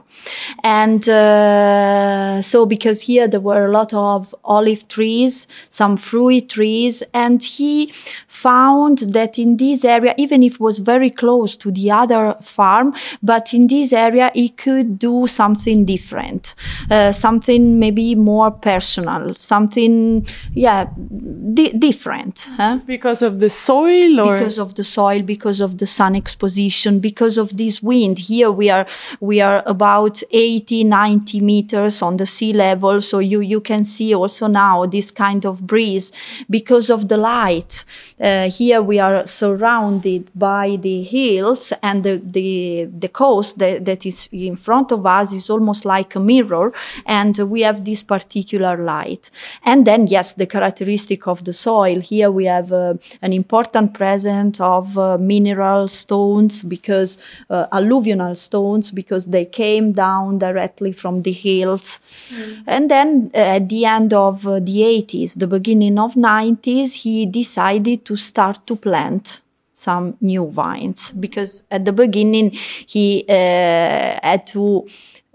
And 0.62 1.08
uh, 1.08 2.40
so, 2.42 2.66
because 2.66 3.02
here 3.02 3.28
there 3.28 3.40
were 3.40 3.64
a 3.64 3.70
lot 3.70 3.92
of 3.92 4.34
olive 4.44 4.88
trees, 4.88 5.46
some 5.68 5.96
fruit 5.96 6.48
trees, 6.48 7.02
and 7.12 7.42
he 7.42 7.92
found 8.26 8.98
that 8.98 9.38
in 9.38 9.56
this 9.56 9.84
area, 9.84 10.14
even 10.16 10.42
if 10.42 10.54
it 10.54 10.60
was 10.60 10.78
very 10.78 11.10
close 11.10 11.56
to 11.56 11.70
the 11.70 11.90
other 11.90 12.36
farm, 12.42 12.94
but 13.22 13.52
in 13.52 13.66
this 13.66 13.92
area, 13.92 14.30
he 14.34 14.48
could 14.48 14.98
do 14.98 15.26
something 15.26 15.84
different, 15.84 16.54
uh, 16.90 17.12
something 17.12 17.78
maybe 17.78 18.14
more 18.14 18.50
personal, 18.50 19.34
something, 19.34 20.26
yeah, 20.54 20.77
di- 20.84 21.72
different. 21.72 22.48
Huh? 22.56 22.80
Because 22.86 23.22
of 23.22 23.38
the 23.40 23.48
soil 23.48 24.20
or? 24.20 24.34
Because 24.34 24.58
of 24.58 24.74
the 24.74 24.84
soil, 24.84 25.22
because 25.22 25.60
of 25.60 25.78
the 25.78 25.86
sun 25.86 26.16
exposition, 26.16 27.00
because 27.00 27.38
of 27.38 27.56
this 27.56 27.82
wind. 27.82 28.18
Here 28.18 28.50
we 28.50 28.70
are, 28.70 28.86
we 29.20 29.40
are 29.40 29.62
about 29.66 30.22
80, 30.30 30.84
90 30.84 31.40
meters 31.40 32.02
on 32.02 32.16
the 32.16 32.26
sea 32.26 32.52
level. 32.52 33.00
So 33.00 33.18
you, 33.18 33.40
you 33.40 33.60
can 33.60 33.84
see 33.84 34.14
also 34.14 34.46
now 34.46 34.86
this 34.86 35.10
kind 35.10 35.44
of 35.44 35.66
breeze 35.66 36.12
because 36.48 36.90
of 36.90 37.08
the 37.08 37.16
light. 37.16 37.84
Uh, 38.20 38.50
here 38.50 38.82
we 38.82 38.98
are 38.98 39.26
surrounded 39.26 40.30
by 40.34 40.76
the 40.76 41.02
hills 41.02 41.72
and 41.82 42.04
the, 42.04 42.20
the, 42.24 42.88
the 42.98 43.08
coast 43.08 43.58
that, 43.58 43.84
that 43.84 44.04
is 44.06 44.28
in 44.32 44.56
front 44.56 44.92
of 44.92 45.06
us 45.06 45.32
is 45.32 45.50
almost 45.50 45.84
like 45.84 46.14
a 46.14 46.20
mirror. 46.20 46.72
And 47.06 47.36
we 47.38 47.62
have 47.62 47.84
this 47.84 48.02
particular 48.02 48.76
light. 48.76 49.30
And 49.64 49.86
then, 49.86 50.06
yes, 50.06 50.32
the 50.34 50.46
characteristic 50.58 51.26
of 51.26 51.44
the 51.44 51.52
soil. 51.52 52.00
Here 52.00 52.30
we 52.30 52.44
have 52.46 52.72
uh, 52.72 52.94
an 53.22 53.32
important 53.32 53.94
presence 53.94 54.60
of 54.60 54.98
uh, 54.98 55.18
mineral 55.18 55.88
stones 55.88 56.62
because 56.62 57.18
uh, 57.50 57.66
alluvional 57.78 58.36
stones 58.36 58.90
because 58.90 59.26
they 59.26 59.44
came 59.44 59.92
down 59.92 60.38
directly 60.38 60.92
from 60.92 61.22
the 61.22 61.32
hills. 61.32 62.00
Mm. 62.30 62.64
And 62.66 62.90
then 62.90 63.30
uh, 63.34 63.56
at 63.58 63.68
the 63.68 63.84
end 63.84 64.12
of 64.12 64.46
uh, 64.46 64.60
the 64.60 64.78
80s, 65.02 65.38
the 65.38 65.46
beginning 65.46 65.98
of 65.98 66.14
90s, 66.14 67.02
he 67.02 67.26
decided 67.26 68.04
to 68.04 68.16
start 68.16 68.66
to 68.66 68.76
plant 68.76 69.42
some 69.72 70.16
new 70.20 70.44
vines 70.50 71.12
because 71.12 71.62
at 71.70 71.84
the 71.84 71.92
beginning 71.92 72.50
he 72.94 73.24
had 73.28 74.44
to 74.44 74.88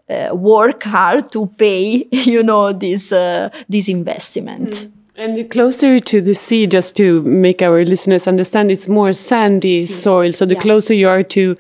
uh, 0.10 0.36
work 0.36 0.84
hard 0.84 1.32
to 1.32 1.46
pay, 1.46 2.08
you 2.12 2.44
know, 2.44 2.74
this 2.74 3.12
uh, 3.12 3.50
this 3.70 3.88
investment. 3.88 4.72
Mm. 4.72 4.92
And 5.16 5.38
the 5.38 5.44
closer 5.44 6.00
to 6.00 6.22
the 6.22 6.34
sea, 6.34 6.66
just 6.66 6.98
to 6.98 7.22
make 7.22 7.62
our 7.62 7.86
listeners 7.86 8.28
understand, 8.28 8.72
it's 8.72 8.88
more 8.88 9.14
sandy 9.14 9.86
sea. 9.86 9.94
soil. 9.94 10.32
So 10.32 10.46
the 10.46 10.56
yeah. 10.56 10.62
closer 10.62 10.94
you 10.94 11.08
are 11.08 11.24
to 11.24 11.56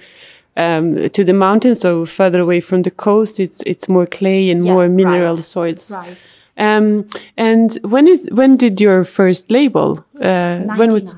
um, 0.55 1.09
to 1.09 1.23
the 1.23 1.33
mountains, 1.33 1.81
so 1.81 2.05
further 2.05 2.39
away 2.39 2.61
from 2.61 2.83
the 2.83 2.91
coast, 2.91 3.39
it's 3.39 3.61
it's 3.65 3.87
more 3.87 4.05
clay 4.05 4.49
and 4.49 4.65
yeah, 4.65 4.73
more 4.73 4.89
mineral 4.89 5.35
right. 5.35 5.43
soils. 5.43 5.91
Right. 5.91 6.35
Um, 6.57 7.07
and 7.37 7.77
when 7.83 8.07
is 8.07 8.27
when 8.31 8.57
did 8.57 8.81
your 8.81 9.03
first 9.03 9.49
label? 9.51 10.03
Uh, 10.19 10.59
when 10.75 10.91
was 10.91 11.15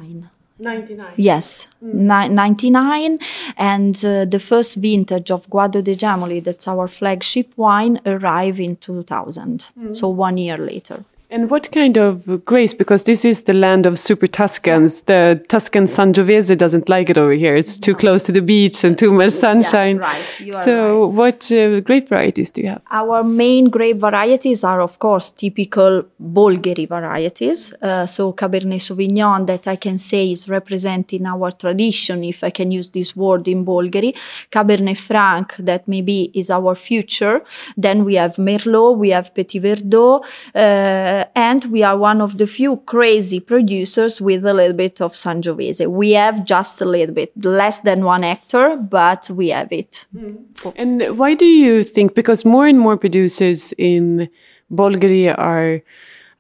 99. 0.58 1.14
Yes, 1.18 1.68
mm. 1.84 2.30
99. 2.32 3.20
And 3.58 4.06
uh, 4.06 4.26
the 4.26 4.40
first 4.40 4.78
vintage 4.78 5.30
of 5.30 5.50
Guado 5.50 5.84
de 5.84 5.96
Gemoli, 5.96 6.42
that's 6.44 6.68
our 6.68 6.88
flagship 6.88 7.52
wine, 7.58 8.00
arrived 8.06 8.60
in 8.60 8.78
2000. 8.78 9.66
Mm. 9.78 9.96
So 9.96 10.08
one 10.10 10.38
year 10.38 10.58
later. 10.58 11.04
And 11.30 11.50
what 11.50 11.72
kind 11.72 11.98
of 11.98 12.46
grace? 12.46 12.74
Because 12.74 13.04
this 13.04 13.26
is 13.26 13.44
the 13.44 13.54
land 13.54 13.86
of 13.86 13.98
super 13.98 14.28
Tuscans. 14.28 15.02
The 15.04 15.44
Tuscan 15.48 15.86
Sangiovese 15.86 16.56
doesn't 16.56 16.88
like 16.88 17.10
it 17.10 17.18
over 17.18 17.34
here. 17.34 17.56
It's 17.56 17.78
too 17.78 17.96
close 17.96 18.24
to 18.26 18.32
the 18.32 18.42
beach 18.42 18.84
and 18.84 18.98
too 18.98 19.12
much 19.12 19.32
sunshine. 19.32 19.98
Yes, 19.98 20.40
right. 20.40 20.66
so, 20.66 21.06
right. 21.06 21.14
what 21.14 21.52
uh, 21.52 21.80
grape 21.80 22.10
varieties 22.10 22.52
do 22.52 22.62
you 22.62 22.70
have? 22.70 22.82
Our 22.92 23.24
main 23.24 23.70
grape 23.70 23.98
varieties 23.98 24.64
are, 24.64 24.82
of 24.82 25.00
course, 25.00 25.32
typical 25.32 26.06
Bolgheri 26.22 26.88
varieties. 26.88 27.74
Uh, 27.82 28.06
so, 28.06 28.32
Cabernet 28.32 28.82
Sauvignon, 28.82 29.48
that 29.48 29.68
I 29.68 29.78
can 29.78 29.98
say 29.98 30.32
is 30.32 30.48
representing 30.48 31.26
our 31.26 31.52
tradition, 31.52 32.24
if 32.24 32.44
I 32.44 32.52
can 32.52 32.72
use 32.72 32.92
this 32.92 33.16
word 33.16 33.48
in 33.48 33.66
Bolgheri. 33.66 34.16
Cabernet 34.52 34.98
Franc, 34.98 35.56
that 35.58 35.88
maybe 35.88 36.30
is 36.36 36.52
our 36.52 36.76
future. 36.76 37.42
Then 37.76 38.04
we 38.06 38.16
have 38.16 38.36
Merlot, 38.36 38.98
we 38.98 39.10
have 39.10 39.34
Petit 39.34 39.60
Verdot. 39.60 40.24
Uh, 40.54 41.15
uh, 41.16 41.26
and 41.36 41.66
we 41.66 41.84
are 41.84 41.98
one 41.98 42.22
of 42.22 42.38
the 42.38 42.48
few 42.48 42.78
crazy 42.78 43.40
producers 43.40 44.22
with 44.22 44.46
a 44.46 44.54
little 44.54 44.76
bit 44.76 45.02
of 45.02 45.14
Sangiovese. 45.14 45.88
We 45.88 46.12
have 46.12 46.46
just 46.46 46.82
a 46.82 46.86
little 46.86 47.16
bit, 47.16 47.32
less 47.46 47.80
than 47.80 48.04
one 48.04 48.24
hectare, 48.24 48.78
but 48.78 49.30
we 49.30 49.50
have 49.50 49.72
it. 49.72 50.06
Mm. 50.16 50.74
And 50.76 51.18
why 51.18 51.34
do 51.34 51.46
you 51.46 51.84
think? 51.84 52.16
Because 52.16 52.46
more 52.46 52.68
and 52.68 52.80
more 52.80 52.98
producers 52.98 53.74
in 53.78 54.30
Bolgheri 54.72 55.34
are 55.38 55.82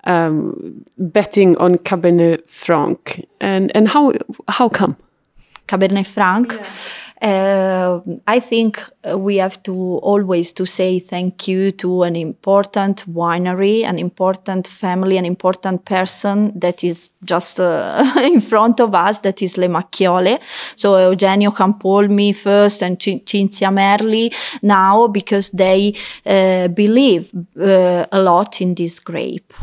um, 0.03 0.85
betting 0.97 1.57
on 1.57 1.75
Cabernet 1.77 2.49
Franc, 2.49 3.25
and 3.39 3.71
and 3.75 3.87
how 3.87 4.13
how 4.47 4.69
come? 4.69 4.95
Cabernet 5.67 6.07
Franc. 6.07 6.53
Yeah 6.53 6.65
uh, 7.21 8.01
I 8.27 8.39
think 8.39 8.83
we 9.15 9.37
have 9.37 9.61
to 9.63 9.73
always 9.73 10.51
to 10.53 10.65
say 10.65 10.99
thank 10.99 11.47
you 11.47 11.71
to 11.71 12.03
an 12.03 12.15
important 12.15 13.05
winery, 13.11 13.83
an 13.83 13.97
important 13.99 14.67
family, 14.67 15.17
an 15.17 15.25
important 15.25 15.85
person 15.85 16.51
that 16.59 16.83
is 16.83 17.09
just 17.23 17.59
uh, 17.59 18.13
in 18.23 18.41
front 18.41 18.79
of 18.79 18.93
us, 18.93 19.19
that 19.19 19.41
is 19.41 19.57
Le 19.57 19.67
Macchiole. 19.67 20.39
So 20.75 21.09
Eugenio 21.09 21.51
Campolmi 21.51 22.35
first 22.35 22.83
and 22.83 22.99
Cinzia 22.99 23.71
Merli 23.71 24.33
now 24.61 25.07
because 25.07 25.51
they 25.51 25.95
uh, 26.25 26.67
believe 26.69 27.31
uh, 27.59 28.05
a 28.11 28.21
lot 28.21 28.61
in 28.61 28.75
this 28.75 28.99
grape. 28.99 29.53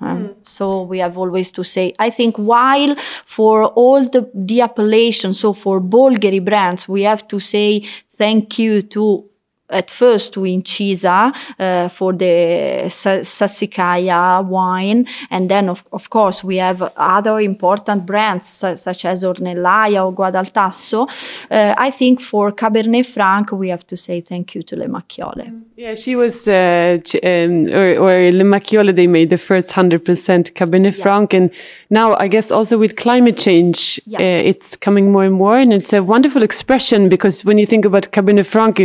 Um, 0.00 0.28
mm. 0.28 0.46
So 0.46 0.82
we 0.82 0.98
have 0.98 1.16
always 1.16 1.50
to 1.52 1.64
say, 1.64 1.94
I 1.98 2.10
think 2.10 2.36
while 2.36 2.94
for 3.24 3.64
all 3.64 4.04
the, 4.04 4.30
the 4.34 4.60
appellations, 4.60 5.40
so 5.40 5.52
for 5.52 5.80
Bolgheri 5.80 6.44
brands, 6.44 6.88
we 6.88 7.02
have 7.02 7.26
to 7.28 7.40
say 7.40 7.80
thank 8.12 8.58
you 8.58 8.82
to 8.82 9.28
at 9.70 9.90
first 9.90 10.32
to 10.34 10.40
Incisa 10.40 11.34
uh, 11.58 11.88
for 11.88 12.12
the 12.12 12.84
Sassicaia 12.86 14.46
wine, 14.46 15.06
and 15.30 15.50
then 15.50 15.68
of, 15.68 15.84
of 15.92 16.10
course 16.10 16.44
we 16.44 16.56
have 16.56 16.82
other 16.96 17.40
important 17.40 18.06
brands 18.06 18.48
such 18.48 19.04
as 19.04 19.24
Ornellaia 19.24 20.04
or 20.04 20.12
Guado 20.12 20.36
al 20.36 20.46
Tasso. 20.46 21.06
Uh, 21.50 21.74
I 21.76 21.90
think 21.90 22.20
for 22.20 22.52
Cabernet 22.52 23.06
Franc 23.06 23.52
we 23.52 23.68
have 23.68 23.86
to 23.88 23.96
say 23.96 24.20
thank 24.20 24.54
you 24.54 24.62
to 24.62 24.76
Le 24.76 24.86
Macchiole. 24.86 25.62
Yeah, 25.76 25.92
she 25.94 26.16
was, 26.16 26.48
uh, 26.48 26.98
um, 27.22 27.66
or, 27.66 27.96
or 27.98 28.30
Le 28.30 28.44
Macchiole, 28.44 28.94
they 28.96 29.06
made 29.06 29.28
the 29.28 29.36
first 29.36 29.70
100% 29.70 30.52
Cabernet 30.54 30.96
yeah. 30.96 31.02
Franc, 31.02 31.34
and 31.34 31.50
now 31.90 32.14
I 32.16 32.28
guess 32.28 32.50
also 32.50 32.78
with 32.78 32.96
climate 32.96 33.36
change, 33.36 34.00
yeah. 34.06 34.18
Uh, 34.18 34.22
it's 34.22 34.76
coming 34.76 35.12
more 35.12 35.24
and 35.24 35.34
more, 35.34 35.58
and 35.58 35.72
it's 35.72 35.92
a 35.92 36.02
wonderful 36.02 36.42
expression 36.42 37.10
because 37.10 37.44
when 37.44 37.58
you 37.58 37.66
think 37.66 37.84
about 37.84 38.10
Cabernet 38.12 38.46
Franc, 38.46 38.80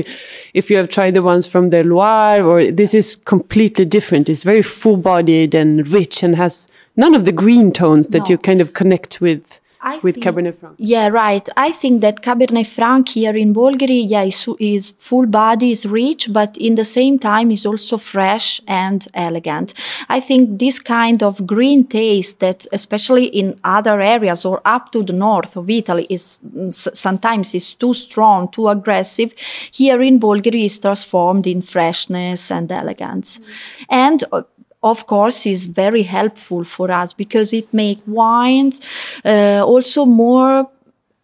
if 0.54 0.71
you 0.72 0.78
have 0.78 0.90
tried 0.90 1.14
the 1.14 1.22
ones 1.22 1.46
from 1.46 1.70
the 1.70 1.84
Loire, 1.84 2.44
or 2.44 2.72
this 2.72 2.94
is 2.94 3.16
completely 3.16 3.86
different. 3.86 4.30
It's 4.30 4.44
very 4.44 4.62
full 4.62 4.98
bodied 4.98 5.54
and 5.54 5.88
rich 5.88 6.24
and 6.24 6.36
has 6.38 6.68
none 6.96 7.14
of 7.14 7.26
the 7.26 7.32
green 7.32 7.72
tones 7.72 8.08
that 8.10 8.20
no. 8.20 8.26
you 8.30 8.38
kind 8.38 8.62
of 8.62 8.74
connect 8.74 9.22
with. 9.22 9.60
I 9.84 10.00
with 10.00 10.16
think, 10.16 10.26
Cabernet 10.26 10.56
Franc. 10.60 10.76
Yeah, 10.78 11.08
right. 11.08 11.48
I 11.58 11.72
think 11.72 12.02
that 12.02 12.22
Cabernet 12.22 12.68
Franc 12.68 13.10
here 13.10 13.36
in 13.36 13.54
Bolgheri, 13.54 14.06
yeah, 14.08 14.24
is, 14.24 14.48
is, 14.60 14.92
full 14.92 15.26
body, 15.26 15.72
is 15.72 15.86
rich, 15.86 16.32
but 16.32 16.56
in 16.58 16.76
the 16.76 16.86
same 16.86 17.18
time 17.18 17.50
is 17.52 17.66
also 17.66 17.98
fresh 17.98 18.62
and 18.68 19.08
elegant. 19.14 19.74
I 20.08 20.20
think 20.20 20.60
this 20.60 20.80
kind 20.80 21.24
of 21.24 21.48
green 21.48 21.86
taste 21.88 22.40
that, 22.42 22.68
especially 22.72 23.26
in 23.26 23.60
other 23.64 24.02
areas 24.02 24.46
or 24.46 24.62
up 24.66 24.92
to 24.92 25.04
the 25.04 25.14
north 25.14 25.58
of 25.58 25.70
Italy, 25.70 26.06
is 26.10 26.38
sometimes 26.70 27.56
is 27.56 27.74
too 27.74 27.94
strong, 27.94 28.50
too 28.52 28.68
aggressive. 28.68 29.34
Here 29.72 30.02
in 30.02 30.20
Bolgheri, 30.20 30.66
is 30.66 30.78
transformed 30.78 31.48
in 31.48 31.62
freshness 31.62 32.52
and 32.52 32.72
elegance. 32.72 33.40
Mm. 33.40 33.44
And 33.90 34.24
uh, 34.32 34.44
of 34.84 35.06
course 35.08 35.46
is 35.46 35.68
very 35.68 36.04
helpful 36.04 36.64
for 36.64 36.92
us 36.92 37.14
because 37.14 37.54
it 37.54 37.74
make 37.74 38.00
wines 38.08 38.82
uh, 39.24 39.64
also 39.66 40.06
more 40.06 40.70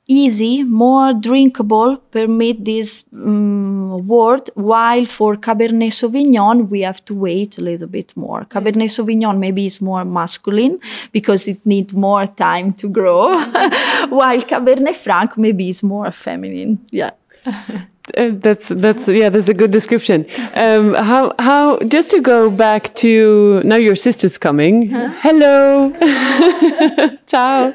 easy, 0.07 0.63
more 0.63 1.13
drinkable, 1.13 1.97
permit 2.11 2.63
this 2.63 3.03
um, 3.13 4.07
word, 4.07 4.49
while 4.55 5.05
for 5.05 5.35
Cabernet 5.35 5.91
Sauvignon, 5.91 6.69
we 6.69 6.81
have 6.81 7.03
to 7.05 7.13
wait 7.13 7.57
a 7.57 7.61
little 7.61 7.87
bit 7.87 8.15
more. 8.15 8.45
Cabernet 8.45 8.89
Sauvignon 8.89 9.37
maybe 9.37 9.65
is 9.65 9.81
more 9.81 10.05
masculine 10.05 10.79
because 11.11 11.47
it 11.47 11.65
needs 11.65 11.93
more 11.93 12.25
time 12.25 12.73
to 12.73 12.87
grow, 12.87 13.37
while 14.09 14.41
Cabernet 14.41 14.95
Franc 14.95 15.37
maybe 15.37 15.69
is 15.69 15.83
more 15.83 16.11
feminine. 16.11 16.79
Yeah. 16.89 17.11
Uh, 18.15 18.29
that's 18.33 18.69
that's 18.69 19.07
yeah 19.07 19.29
that's 19.29 19.49
a 19.49 19.53
good 19.53 19.71
description. 19.71 20.25
Um, 20.53 20.93
how 20.93 21.33
how 21.39 21.79
just 21.79 22.09
to 22.11 22.21
go 22.21 22.49
back 22.49 22.93
to 22.95 23.61
now 23.65 23.75
your 23.75 23.95
sister's 23.95 24.37
coming. 24.37 24.89
Huh? 24.89 25.09
hello. 25.17 25.91
Ciao. 27.27 27.73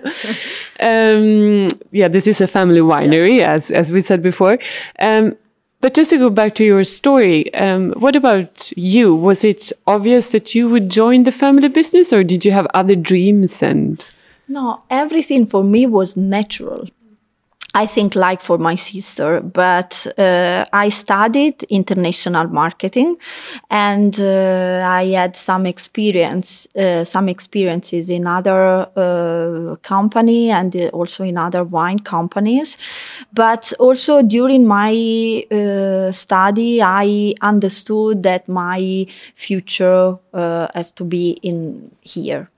Um, 0.81 1.69
yeah 1.91 2.09
this 2.09 2.27
is 2.27 2.41
a 2.41 2.47
family 2.47 2.81
winery 2.81 3.37
yes. 3.37 3.71
as 3.71 3.71
as 3.71 3.93
we 3.93 4.01
said 4.01 4.23
before. 4.23 4.59
Um, 4.99 5.37
but 5.81 5.95
just 5.95 6.11
to 6.11 6.17
go 6.17 6.31
back 6.31 6.55
to 6.55 6.65
your 6.65 6.85
story 6.85 7.53
um, 7.55 7.93
what 7.93 8.17
about 8.17 8.73
you? 8.77 9.15
Was 9.15 9.45
it 9.45 9.73
obvious 9.87 10.31
that 10.31 10.55
you 10.55 10.69
would 10.71 10.89
join 10.91 11.25
the 11.25 11.33
family 11.33 11.69
business 11.69 12.13
or 12.13 12.25
did 12.25 12.45
you 12.45 12.53
have 12.53 12.67
other 12.73 12.97
dreams 12.97 13.63
and 13.63 14.11
no 14.49 14.83
everything 14.89 15.47
for 15.47 15.63
me 15.63 15.87
was 15.87 16.17
natural 16.17 16.89
I 17.75 17.87
think 17.87 18.15
like 18.15 18.43
for 18.43 18.59
my 18.59 18.75
sister, 18.75 19.41
but 19.41 20.07
uh, 20.19 20.67
I 20.75 20.91
studied 20.91 21.63
international 21.71 22.49
marketing, 22.49 23.17
and 23.71 24.15
uh, 24.21 24.83
I 24.85 25.07
had 25.07 25.37
some 25.37 25.65
experience, 25.65 26.69
uh, 26.77 27.05
some 27.05 27.31
experiences 27.31 28.11
in 28.11 28.27
other 28.27 28.87
uh, 28.95 29.77
company 29.77 30.51
and 30.51 30.77
also 30.93 31.25
in 31.25 31.39
other 31.39 31.65
wine 31.65 32.01
companies. 32.01 32.77
But 33.33 33.73
also 33.79 34.21
during 34.21 34.67
my 34.67 34.93
uh, 35.51 36.13
study, 36.13 36.83
I 36.83 37.33
understood 37.41 38.23
that 38.25 38.49
my 38.49 39.07
future 39.35 40.19
uh, 40.35 40.69
has 40.75 40.93
to 40.93 41.05
be 41.05 41.39
in 41.43 41.91
here. 42.03 42.52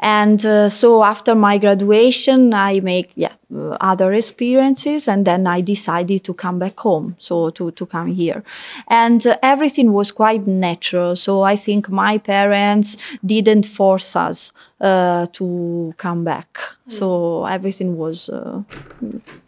And 0.00 0.44
uh, 0.44 0.68
so 0.68 1.02
after 1.02 1.34
my 1.34 1.58
graduation, 1.58 2.52
I 2.52 2.80
make 2.80 3.10
yeah 3.14 3.32
other 3.80 4.12
experiences, 4.12 5.08
and 5.08 5.24
then 5.24 5.46
I 5.46 5.62
decided 5.62 6.24
to 6.24 6.34
come 6.34 6.58
back 6.58 6.78
home, 6.78 7.14
so 7.18 7.50
to 7.50 7.70
to 7.70 7.86
come 7.86 8.12
here, 8.12 8.42
and 8.88 9.26
uh, 9.26 9.36
everything 9.42 9.92
was 9.92 10.12
quite 10.12 10.46
natural. 10.46 11.16
So 11.16 11.42
I 11.42 11.56
think 11.56 11.88
my 11.88 12.18
parents 12.18 12.96
didn't 13.24 13.66
force 13.66 14.16
us 14.16 14.52
uh, 14.80 15.26
to 15.32 15.94
come 15.96 16.24
back, 16.24 16.58
mm. 16.58 16.92
so 16.92 17.44
everything 17.46 17.96
was 17.96 18.28
uh, 18.28 18.62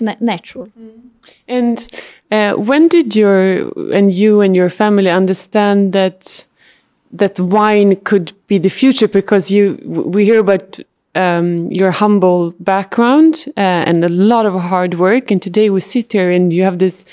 na 0.01 0.15
natural. 0.21 0.69
Mm. 0.79 1.11
And 1.49 1.89
uh, 2.31 2.53
when 2.55 2.89
did 2.89 3.17
your 3.17 3.69
and 3.93 4.15
you 4.15 4.41
and 4.41 4.57
your 4.57 4.71
family 4.71 5.11
understand 5.11 5.93
that? 5.93 6.48
That 7.13 7.39
wine 7.41 7.97
could 7.97 8.33
be 8.47 8.59
the 8.59 8.69
future 8.69 9.09
because 9.09 9.51
you 9.51 9.79
we 9.85 10.25
hear 10.25 10.41
about 10.41 10.79
um, 11.15 11.71
your 11.73 11.91
humble 11.91 12.55
background 12.61 13.45
uh, 13.57 13.61
and 13.61 14.05
a 14.05 14.09
lot 14.09 14.47
of 14.47 14.55
hard 14.55 14.99
work. 14.99 15.31
And 15.31 15.43
today 15.43 15.69
we 15.69 15.81
sit 15.81 16.13
here 16.13 16.31
and 16.31 16.53
you 16.53 16.63
have 16.63 16.79
this 16.79 17.05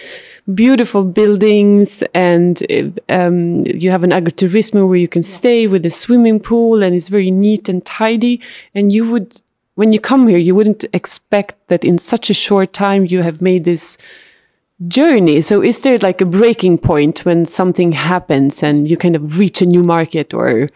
beautiful 0.54 1.04
buildings 1.04 2.04
and 2.14 2.62
um, 3.10 3.66
you 3.66 3.90
have 3.90 4.04
an 4.04 4.12
agriturismo 4.12 4.88
where 4.88 4.98
you 4.98 5.08
can 5.08 5.24
stay 5.24 5.66
with 5.66 5.86
a 5.86 5.90
swimming 5.90 6.40
pool 6.40 6.84
and 6.84 6.96
it's 6.96 7.10
very 7.10 7.32
neat 7.32 7.68
and 7.68 7.84
tidy. 7.86 8.40
And 8.76 8.92
you 8.92 9.10
would 9.12 9.42
when 9.74 9.92
you 9.92 10.00
come 10.00 10.28
here 10.28 10.38
you 10.38 10.56
wouldn't 10.56 10.86
expect 10.94 11.56
that 11.68 11.84
in 11.84 11.98
such 11.98 12.30
a 12.30 12.34
short 12.34 12.72
time 12.72 13.06
you 13.10 13.22
have 13.24 13.42
made 13.42 13.66
this 13.66 13.98
journey. 14.88 15.42
So 15.42 15.62
is 15.62 15.82
there 15.82 15.98
like 16.00 16.22
a 16.22 16.26
breaking 16.26 16.80
point 16.80 17.26
when 17.26 17.46
something 17.46 17.92
happens 17.92 18.64
and 18.64 18.90
you 18.90 18.98
kind 18.98 19.16
of 19.16 19.40
reach 19.40 19.62
a 19.62 19.66
new 19.66 19.84
market 19.84 20.34
or? 20.34 20.70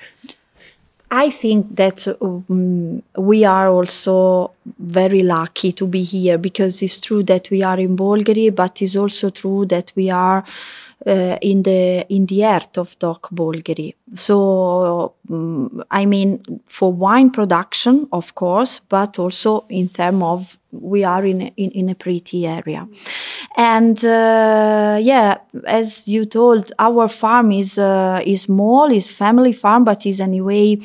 I 1.11 1.31
think 1.31 1.75
that 1.75 2.07
um, 2.21 3.01
we 3.17 3.43
are 3.43 3.67
also 3.67 4.51
very 4.77 5.23
lucky 5.23 5.71
to 5.71 5.87
be 5.87 6.03
here 6.03 6.37
because 6.37 6.83
it's 6.83 6.99
true 6.99 7.23
that 7.23 7.49
we 7.49 7.63
are 7.63 7.79
in 7.79 7.97
Bolgheri, 7.97 8.53
but 8.53 8.79
it's 8.81 8.95
also 8.95 9.31
true 9.31 9.65
that 9.65 9.91
we 9.95 10.11
are 10.11 10.43
uh, 11.07 11.37
in 11.41 11.63
the 11.63 12.05
in 12.09 12.27
the 12.27 12.41
heart 12.41 12.77
of 12.77 12.99
DOC 12.99 13.29
Bolgheri. 13.31 13.95
So 14.13 15.13
um, 15.31 15.84
I 15.89 16.05
mean, 16.05 16.62
for 16.67 16.93
wine 16.93 17.31
production, 17.31 18.07
of 18.12 18.36
course, 18.36 18.79
but 18.88 19.17
also 19.17 19.65
in 19.69 19.89
terms 19.89 20.21
of 20.21 20.59
we 20.71 21.03
are 21.03 21.25
in, 21.25 21.41
in, 21.41 21.71
in 21.71 21.89
a 21.89 21.95
pretty 21.95 22.45
area. 22.45 22.88
And 23.58 24.03
uh, 24.05 24.99
yeah, 25.01 25.38
as 25.65 26.08
you 26.08 26.25
told, 26.25 26.71
our 26.79 27.08
farm 27.08 27.51
is 27.51 27.77
uh, 27.77 28.21
is 28.25 28.43
small, 28.43 28.91
is 28.91 29.12
family 29.12 29.53
farm, 29.53 29.84
but 29.84 30.05
is 30.05 30.21
anyway 30.21 30.77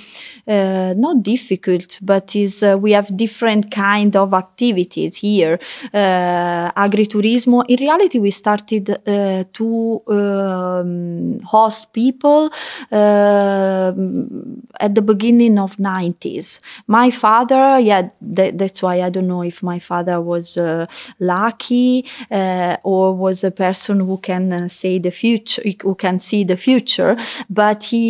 uh, 0.49 0.95
not 0.97 1.23
difficult. 1.23 1.99
But 2.03 2.35
is 2.35 2.63
uh, 2.63 2.77
we 2.79 2.93
have 2.93 3.17
different 3.17 3.71
kind 3.71 4.17
of 4.17 4.35
activities 4.35 5.19
here. 5.19 5.59
Uh, 5.93 6.71
agriturismo. 6.73 7.65
In 7.69 7.77
reality, 7.77 8.19
we 8.19 8.31
started 8.31 8.91
uh, 8.91 9.45
to 9.53 10.03
um, 10.09 11.41
host 11.41 11.93
people 11.93 12.51
at 12.91 14.95
the 14.95 15.03
beginning 15.03 15.59
of 15.59 15.77
90s. 15.77 16.61
My 16.87 17.11
father, 17.11 17.79
yeah, 17.79 18.09
th- 18.35 18.55
that's 18.57 18.83
why 18.83 19.03
I 19.03 19.11
don't 19.11 19.29
know 19.29 19.43
if 19.43 19.63
my 19.63 19.74
my 19.75 19.81
father 19.81 20.19
was 20.21 20.57
uh, 20.57 20.87
lucky 21.19 22.05
uh, 22.31 22.77
or 22.93 23.05
was 23.27 23.39
a 23.45 23.51
person 23.51 23.97
who 24.07 24.17
can 24.19 24.45
uh, 24.53 24.69
say 24.69 24.95
the 25.07 25.11
future, 25.11 25.63
who 25.83 25.95
can 26.05 26.17
see 26.29 26.45
the 26.53 26.57
future, 26.57 27.13
but 27.51 27.79
he 27.93 28.05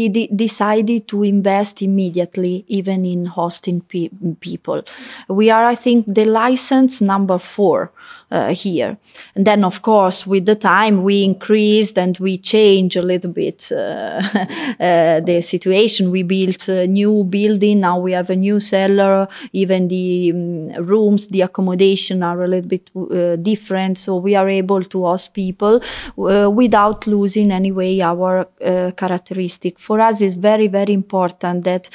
decided 0.44 1.08
to 1.12 1.18
invest 1.22 1.74
immediately, 1.88 2.54
even 2.68 3.04
in 3.14 3.26
hosting 3.38 3.80
pe- 3.90 4.10
people. 4.40 4.82
We 5.28 5.46
are, 5.56 5.64
I 5.74 5.76
think, 5.84 6.00
the 6.18 6.26
license 6.42 6.94
number 7.12 7.38
four 7.38 7.92
here. 8.34 8.98
And 9.34 9.46
then, 9.46 9.64
of 9.64 9.82
course, 9.82 10.26
with 10.26 10.46
the 10.46 10.56
time, 10.56 11.02
we 11.02 11.24
increased 11.24 11.98
and 11.98 12.18
we 12.18 12.38
changed 12.38 12.96
a 12.96 13.02
little 13.02 13.30
bit 13.30 13.70
uh, 13.70 14.22
uh, 14.80 15.20
the 15.20 15.40
situation. 15.42 16.10
We 16.10 16.22
built 16.22 16.68
a 16.68 16.86
new 16.86 17.24
building. 17.24 17.80
Now 17.80 17.98
we 17.98 18.12
have 18.12 18.30
a 18.30 18.36
new 18.36 18.60
cellar. 18.60 19.28
Even 19.52 19.88
the 19.88 20.32
um, 20.32 20.84
rooms, 20.84 21.28
the 21.28 21.42
accommodation 21.42 22.22
are 22.22 22.42
a 22.42 22.48
little 22.48 22.68
bit 22.68 22.90
uh, 22.96 23.36
different. 23.36 23.98
So 23.98 24.16
we 24.16 24.34
are 24.34 24.48
able 24.48 24.82
to 24.84 25.04
host 25.04 25.34
people 25.34 25.80
uh, 26.18 26.50
without 26.50 27.06
losing 27.06 27.52
anyway 27.52 28.00
our 28.00 28.48
uh, 28.64 28.90
characteristic. 28.96 29.78
For 29.78 30.00
us, 30.00 30.20
it's 30.20 30.34
very, 30.34 30.66
very 30.66 30.92
important 30.92 31.64
that 31.64 31.90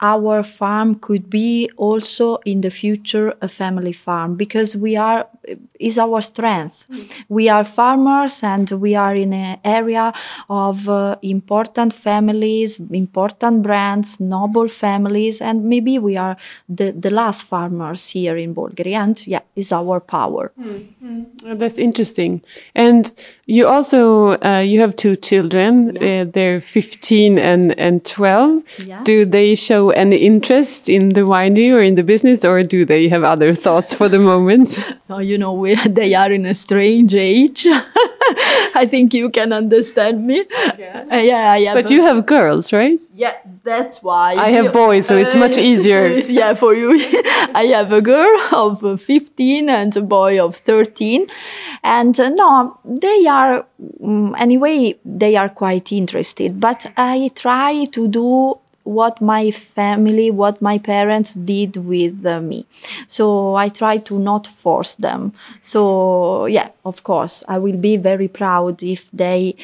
our 0.00 0.42
farm 0.42 0.96
could 0.96 1.28
be 1.30 1.70
also 1.76 2.36
in 2.44 2.60
the 2.60 2.70
future 2.70 3.34
a 3.40 3.48
family 3.48 3.92
farm 3.92 4.36
because 4.36 4.76
we 4.76 4.96
are 5.02 5.20
is 5.78 5.98
our 5.98 6.20
strength. 6.20 6.86
We 7.28 7.48
are 7.48 7.64
farmers 7.64 8.42
and 8.42 8.70
we 8.84 8.94
are 9.04 9.14
in 9.24 9.32
an 9.32 9.58
area 9.64 10.12
of 10.48 10.88
uh, 10.88 11.16
important 11.22 11.92
families, 11.92 12.78
important 13.04 13.62
brands, 13.62 14.20
noble 14.20 14.68
families, 14.68 15.40
and 15.40 15.64
maybe 15.64 15.98
we 15.98 16.16
are 16.16 16.36
the, 16.78 16.92
the 16.92 17.10
last 17.10 17.40
farmers 17.44 18.02
here 18.16 18.36
in 18.36 18.54
Bolgheri. 18.54 18.94
And 18.94 19.16
yeah, 19.26 19.40
is 19.56 19.72
our 19.72 20.00
power. 20.00 20.52
Mm. 20.58 20.86
Mm. 21.02 21.58
That's 21.58 21.78
interesting. 21.78 22.42
And 22.74 23.12
you 23.52 23.68
also 23.68 24.40
uh, 24.42 24.60
you 24.64 24.80
have 24.80 24.96
two 24.96 25.14
children. 25.14 25.94
Yeah. 25.96 26.22
Uh, 26.22 26.24
they're 26.32 26.60
15 26.60 27.38
and 27.38 27.78
and 27.78 28.02
12. 28.04 28.62
Yeah. 28.86 29.02
Do 29.04 29.26
they 29.26 29.54
show 29.54 29.90
any 29.90 30.16
interest 30.16 30.88
in 30.88 31.10
the 31.10 31.20
winery 31.20 31.70
or 31.70 31.82
in 31.82 31.94
the 31.94 32.02
business, 32.02 32.44
or 32.44 32.62
do 32.62 32.86
they 32.86 33.08
have 33.08 33.22
other 33.22 33.54
thoughts 33.54 33.92
for 33.92 34.08
the 34.08 34.18
moment? 34.18 34.78
oh, 35.10 35.18
you 35.18 35.36
know, 35.36 35.52
we, 35.52 35.74
they 35.86 36.14
are 36.14 36.32
in 36.32 36.46
a 36.46 36.54
strange 36.54 37.14
age. 37.14 37.66
I 38.74 38.86
think 38.86 39.12
you 39.14 39.30
can 39.30 39.52
understand 39.52 40.26
me. 40.26 40.44
Yeah, 40.78 41.06
uh, 41.10 41.16
yeah, 41.16 41.56
yeah. 41.56 41.74
But 41.74 41.90
you 41.90 42.02
have 42.02 42.26
girls, 42.26 42.72
right? 42.72 42.98
Yeah, 43.14 43.36
that's 43.62 44.02
why. 44.02 44.34
I 44.34 44.50
have 44.52 44.72
boys, 44.72 45.06
so 45.06 45.16
it's 45.16 45.34
much 45.34 45.58
easier. 45.70 46.06
yeah, 46.28 46.54
for 46.54 46.74
you. 46.74 46.92
I 47.54 47.64
have 47.74 47.92
a 47.92 48.00
girl 48.00 48.40
of 48.52 49.00
15 49.00 49.68
and 49.68 49.96
a 49.96 50.02
boy 50.02 50.40
of 50.42 50.56
13. 50.56 51.26
And 51.82 52.18
uh, 52.18 52.28
no, 52.30 52.78
they 52.84 53.26
are, 53.26 53.66
um, 54.02 54.34
anyway, 54.38 54.98
they 55.04 55.36
are 55.36 55.48
quite 55.48 55.92
interested. 55.92 56.60
But 56.60 56.90
I 56.96 57.30
try 57.34 57.84
to 57.92 58.08
do 58.08 58.58
what 58.84 59.20
my 59.20 59.50
family, 59.50 60.30
what 60.30 60.60
my 60.60 60.78
parents 60.78 61.34
did 61.34 61.76
with 61.76 62.24
uh, 62.26 62.40
me. 62.40 62.66
So 63.06 63.54
I 63.54 63.68
try 63.68 63.98
to 63.98 64.18
not 64.18 64.46
force 64.46 64.94
them. 64.94 65.32
So 65.60 66.46
yeah, 66.46 66.70
of 66.84 67.04
course, 67.04 67.44
I 67.48 67.58
will 67.58 67.76
be 67.76 67.96
very 67.96 68.28
proud 68.28 68.82
if 68.82 69.10
they 69.12 69.56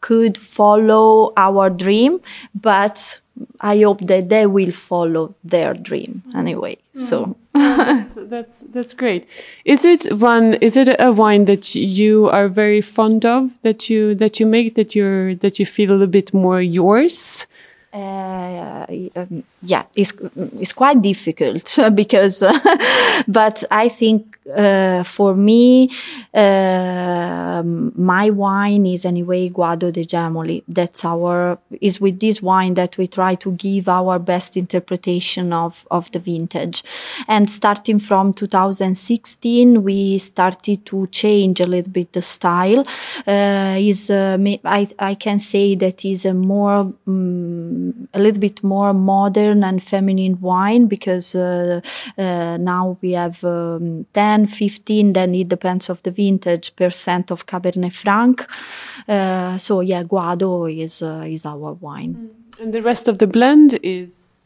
could 0.00 0.36
follow 0.36 1.32
our 1.36 1.70
dream, 1.70 2.20
but 2.54 3.20
I 3.60 3.80
hope 3.80 4.00
that 4.02 4.28
they 4.28 4.46
will 4.46 4.70
follow 4.70 5.34
their 5.42 5.72
dream 5.74 6.22
anyway. 6.34 6.76
Mm. 6.94 7.00
So 7.00 7.36
that's, 7.54 8.14
that's 8.14 8.60
that's 8.74 8.94
great. 8.94 9.26
Is 9.64 9.84
it 9.84 10.12
one? 10.20 10.54
Is 10.54 10.76
it 10.76 10.94
a 10.98 11.12
wine 11.12 11.46
that 11.46 11.74
you 11.74 12.28
are 12.28 12.48
very 12.48 12.80
fond 12.80 13.24
of? 13.24 13.60
That 13.62 13.88
you 13.88 14.14
that 14.16 14.38
you 14.38 14.46
make 14.46 14.74
that 14.74 14.94
you're 14.94 15.34
that 15.36 15.58
you 15.58 15.66
feel 15.66 15.90
a 15.90 15.92
little 15.92 16.06
bit 16.06 16.34
more 16.34 16.60
yours? 16.60 17.46
Uh, 17.94 18.86
yeah, 19.62 19.84
it's, 19.94 20.12
it's 20.58 20.72
quite 20.72 21.00
difficult 21.00 21.78
because, 21.94 22.42
uh, 22.42 23.22
but 23.28 23.62
I 23.70 23.88
think 23.88 24.36
uh, 24.52 25.04
for 25.04 25.34
me, 25.34 25.90
uh, 26.34 27.62
my 27.64 28.30
wine 28.30 28.86
is 28.86 29.04
anyway 29.04 29.48
Guado 29.48 29.92
de 29.92 30.04
Gemoli. 30.04 30.64
That's 30.66 31.04
our, 31.04 31.58
is 31.80 32.00
with 32.00 32.18
this 32.20 32.42
wine 32.42 32.74
that 32.74 32.98
we 32.98 33.06
try 33.06 33.36
to 33.36 33.52
give 33.52 33.88
our 33.88 34.18
best 34.18 34.56
interpretation 34.56 35.52
of, 35.52 35.86
of 35.90 36.10
the 36.12 36.18
vintage. 36.18 36.82
And 37.28 37.48
starting 37.48 38.00
from 38.00 38.34
2016, 38.34 39.82
we 39.84 40.18
started 40.18 40.84
to 40.86 41.06
change 41.08 41.60
a 41.60 41.66
little 41.66 41.92
bit 41.92 42.12
the 42.12 42.22
style. 42.22 42.84
Uh, 43.26 43.76
is, 43.78 44.10
uh, 44.10 44.36
I, 44.64 44.88
I 44.98 45.14
can 45.14 45.38
say 45.38 45.74
that 45.76 46.04
is 46.04 46.24
a 46.24 46.34
more, 46.34 46.92
um, 47.06 47.83
a 48.12 48.18
little 48.18 48.40
bit 48.40 48.62
more 48.62 48.92
modern 48.92 49.64
and 49.64 49.82
feminine 49.82 50.40
wine 50.40 50.86
because 50.86 51.34
uh, 51.34 51.80
uh, 52.18 52.56
now 52.58 52.98
we 53.00 53.12
have 53.12 53.42
um, 53.44 54.06
10, 54.14 54.46
15, 54.46 55.12
then 55.12 55.34
it 55.34 55.48
depends 55.48 55.88
of 55.88 56.02
the 56.02 56.10
vintage 56.10 56.74
percent 56.76 57.30
of 57.30 57.46
Cabernet 57.46 57.94
Franc. 57.94 58.46
Uh, 59.08 59.58
so 59.58 59.80
yeah, 59.80 60.02
Guado 60.02 60.72
is 60.72 61.02
is 61.02 61.46
our 61.46 61.72
wine. 61.74 62.14
Mm. 62.14 62.44
And 62.60 62.72
the 62.72 62.82
rest 62.82 63.08
of 63.08 63.18
the 63.18 63.26
blend 63.26 63.78
is 63.82 64.43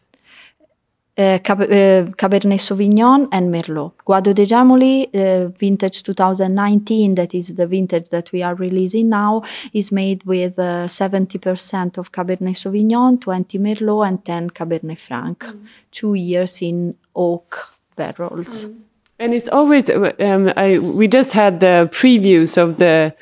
uh, 1.19 1.39
Cab- 1.43 1.69
Cabernet 2.17 2.61
Sauvignon 2.61 3.29
and 3.33 3.53
Merlot. 3.53 3.93
Guado 4.07 4.33
de 4.33 4.47
Gemoli, 4.47 5.09
uh, 5.15 5.49
vintage 5.59 6.03
2019, 6.05 7.15
that 7.17 7.35
is 7.35 7.55
the 7.55 7.67
vintage 7.67 8.11
that 8.11 8.31
we 8.33 8.43
are 8.43 8.55
releasing 8.55 9.09
now, 9.09 9.43
is 9.73 9.91
made 9.91 10.23
with 10.25 10.57
70% 10.57 11.99
of 11.99 12.13
Cabernet 12.13 12.57
Sauvignon, 12.57 13.21
20 13.21 13.59
Merlot, 13.59 14.07
and 14.07 14.25
10 14.25 14.51
Cabernet 14.51 14.99
Franc. 14.99 15.41
Mm. 15.41 15.67
Two 15.91 16.15
years 16.15 16.63
in 16.63 16.95
oak 17.17 17.69
barrels. 17.97 18.67
Mm. 18.67 18.81
And 19.21 19.35
it's 19.35 19.49
always 19.49 19.91
um, 19.91 20.53
I, 20.57 20.79
we 20.79 21.09
just 21.09 21.33
had 21.33 21.59
the 21.59 21.91
previews 21.93 22.57
of 22.57 22.79
the 22.79 23.13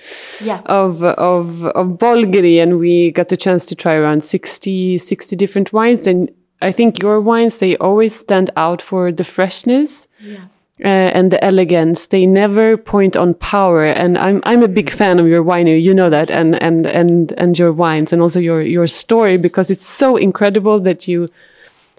yeah. 0.44 0.60
of 0.66 1.02
of 1.02 1.64
of 1.64 1.86
Bolgheri, 1.96 2.62
and 2.62 2.78
we 2.78 3.12
got 3.12 3.30
the 3.30 3.36
chance 3.36 3.64
to 3.64 3.74
try 3.74 3.94
around 3.94 4.22
60, 4.22 4.98
60 4.98 5.36
different 5.36 5.72
wines 5.72 6.06
and 6.06 6.30
I 6.60 6.72
think 6.72 7.02
your 7.02 7.20
wines 7.20 7.58
they 7.58 7.76
always 7.76 8.14
stand 8.14 8.50
out 8.56 8.80
for 8.80 9.12
the 9.12 9.24
freshness 9.24 10.08
yeah. 10.20 10.46
uh, 10.82 10.88
and 10.88 11.30
the 11.30 11.42
elegance. 11.44 12.06
They 12.06 12.26
never 12.26 12.76
point 12.76 13.16
on 13.16 13.34
power, 13.34 13.84
and 13.84 14.16
I'm 14.16 14.40
I'm 14.44 14.62
a 14.62 14.68
big 14.68 14.90
fan 14.90 15.18
of 15.18 15.26
your 15.26 15.44
winery. 15.44 15.82
You 15.82 15.94
know 15.94 16.10
that, 16.10 16.30
and 16.30 16.60
and 16.62 16.86
and 16.86 17.32
and 17.32 17.58
your 17.58 17.72
wines, 17.72 18.12
and 18.12 18.22
also 18.22 18.40
your 18.40 18.62
your 18.62 18.86
story 18.86 19.36
because 19.36 19.70
it's 19.70 19.86
so 19.86 20.16
incredible 20.16 20.80
that 20.80 21.06
you 21.06 21.30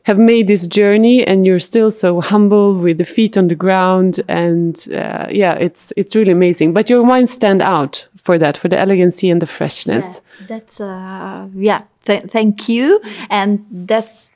have 0.07 0.17
made 0.17 0.47
this 0.47 0.65
journey 0.65 1.21
and 1.27 1.45
you're 1.45 1.59
still 1.59 1.91
so 1.91 2.21
humble 2.21 2.73
with 2.73 2.97
the 2.97 3.03
feet 3.03 3.37
on 3.37 3.49
the 3.49 3.55
ground 3.55 4.21
and 4.29 4.87
uh, 4.93 5.27
yeah 5.29 5.53
it's 5.55 5.91
it's 5.97 6.15
really 6.15 6.31
amazing 6.31 6.71
but 6.71 6.89
your 6.89 7.03
wines 7.03 7.29
stand 7.29 7.61
out 7.61 8.07
for 8.15 8.37
that 8.37 8.55
for 8.55 8.69
the 8.69 8.79
elegancy 8.79 9.29
and 9.29 9.41
the 9.41 9.45
freshness 9.45 10.21
yeah, 10.39 10.47
that's 10.47 10.79
uh, 10.79 11.45
yeah 11.53 11.81
th 12.05 12.23
thank 12.31 12.69
you 12.69 13.01
and 13.29 13.65
that's 13.69 14.31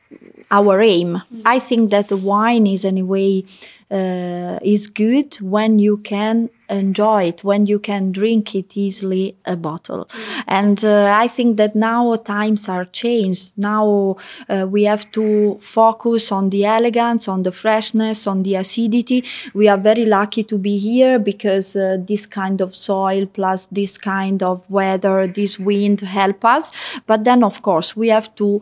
our 0.49 0.81
aim. 0.81 1.21
I 1.45 1.59
think 1.59 1.89
that 1.91 2.09
the 2.09 2.17
wine 2.17 2.67
is 2.67 2.85
anyway 2.85 3.43
uh, 3.91 4.57
is 4.61 4.87
good 4.87 5.35
when 5.41 5.79
you 5.79 5.97
can 5.97 6.49
enjoy 6.71 7.23
it, 7.23 7.43
when 7.43 7.65
you 7.65 7.77
can 7.77 8.11
drink 8.11 8.55
it 8.55 8.77
easily 8.77 9.35
a 9.45 9.55
bottle. 9.55 10.07
And 10.47 10.83
uh, 10.83 11.13
I 11.13 11.27
think 11.27 11.57
that 11.57 11.75
now 11.75 12.15
times 12.15 12.69
are 12.69 12.85
changed. 12.85 13.51
Now 13.57 14.15
uh, 14.47 14.65
we 14.69 14.85
have 14.85 15.11
to 15.11 15.57
focus 15.59 16.31
on 16.31 16.49
the 16.49 16.65
elegance, 16.65 17.27
on 17.27 17.43
the 17.43 17.51
freshness, 17.51 18.25
on 18.25 18.43
the 18.43 18.55
acidity. 18.55 19.25
We 19.53 19.67
are 19.67 19.77
very 19.77 20.05
lucky 20.05 20.43
to 20.45 20.57
be 20.57 20.77
here 20.77 21.19
because 21.19 21.75
uh, 21.75 21.97
this 21.99 22.25
kind 22.25 22.61
of 22.61 22.73
soil 22.75 23.25
plus 23.25 23.65
this 23.65 23.97
kind 23.97 24.41
of 24.41 24.63
weather, 24.69 25.27
this 25.27 25.59
wind 25.59 25.99
help 26.01 26.45
us. 26.45 26.71
But 27.05 27.25
then 27.25 27.43
of 27.43 27.61
course 27.61 27.95
we 27.95 28.07
have 28.07 28.33
to 28.35 28.61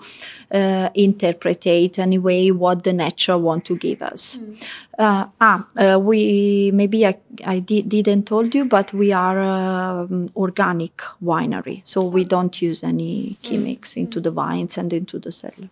uh, 0.52 0.90
interpret 0.96 1.68
anyway 1.68 2.50
what 2.50 2.84
the 2.84 2.94
nature 2.94 3.38
want 3.38 3.66
to 3.66 3.76
give 3.76 4.02
us. 4.02 4.38
Mm. 4.38 4.66
Uh, 5.00 5.28
ah, 5.40 5.66
uh, 5.78 5.98
we 5.98 6.72
maybe 6.74 7.08
I, 7.08 7.16
I 7.46 7.60
did, 7.60 7.88
didn't 7.88 8.28
told 8.28 8.54
you, 8.54 8.66
but 8.66 8.94
we 8.94 9.14
are 9.14 9.40
um, 9.40 10.30
organic 10.36 10.98
winery, 11.24 11.82
so 11.86 12.04
we 12.04 12.26
don't 12.26 12.62
use 12.62 12.84
any 12.84 13.38
chemics 13.42 13.96
into 13.96 14.20
the 14.20 14.30
vines 14.30 14.78
and 14.78 14.92
into 14.92 15.18
the 15.18 15.32
cellar. 15.32 15.70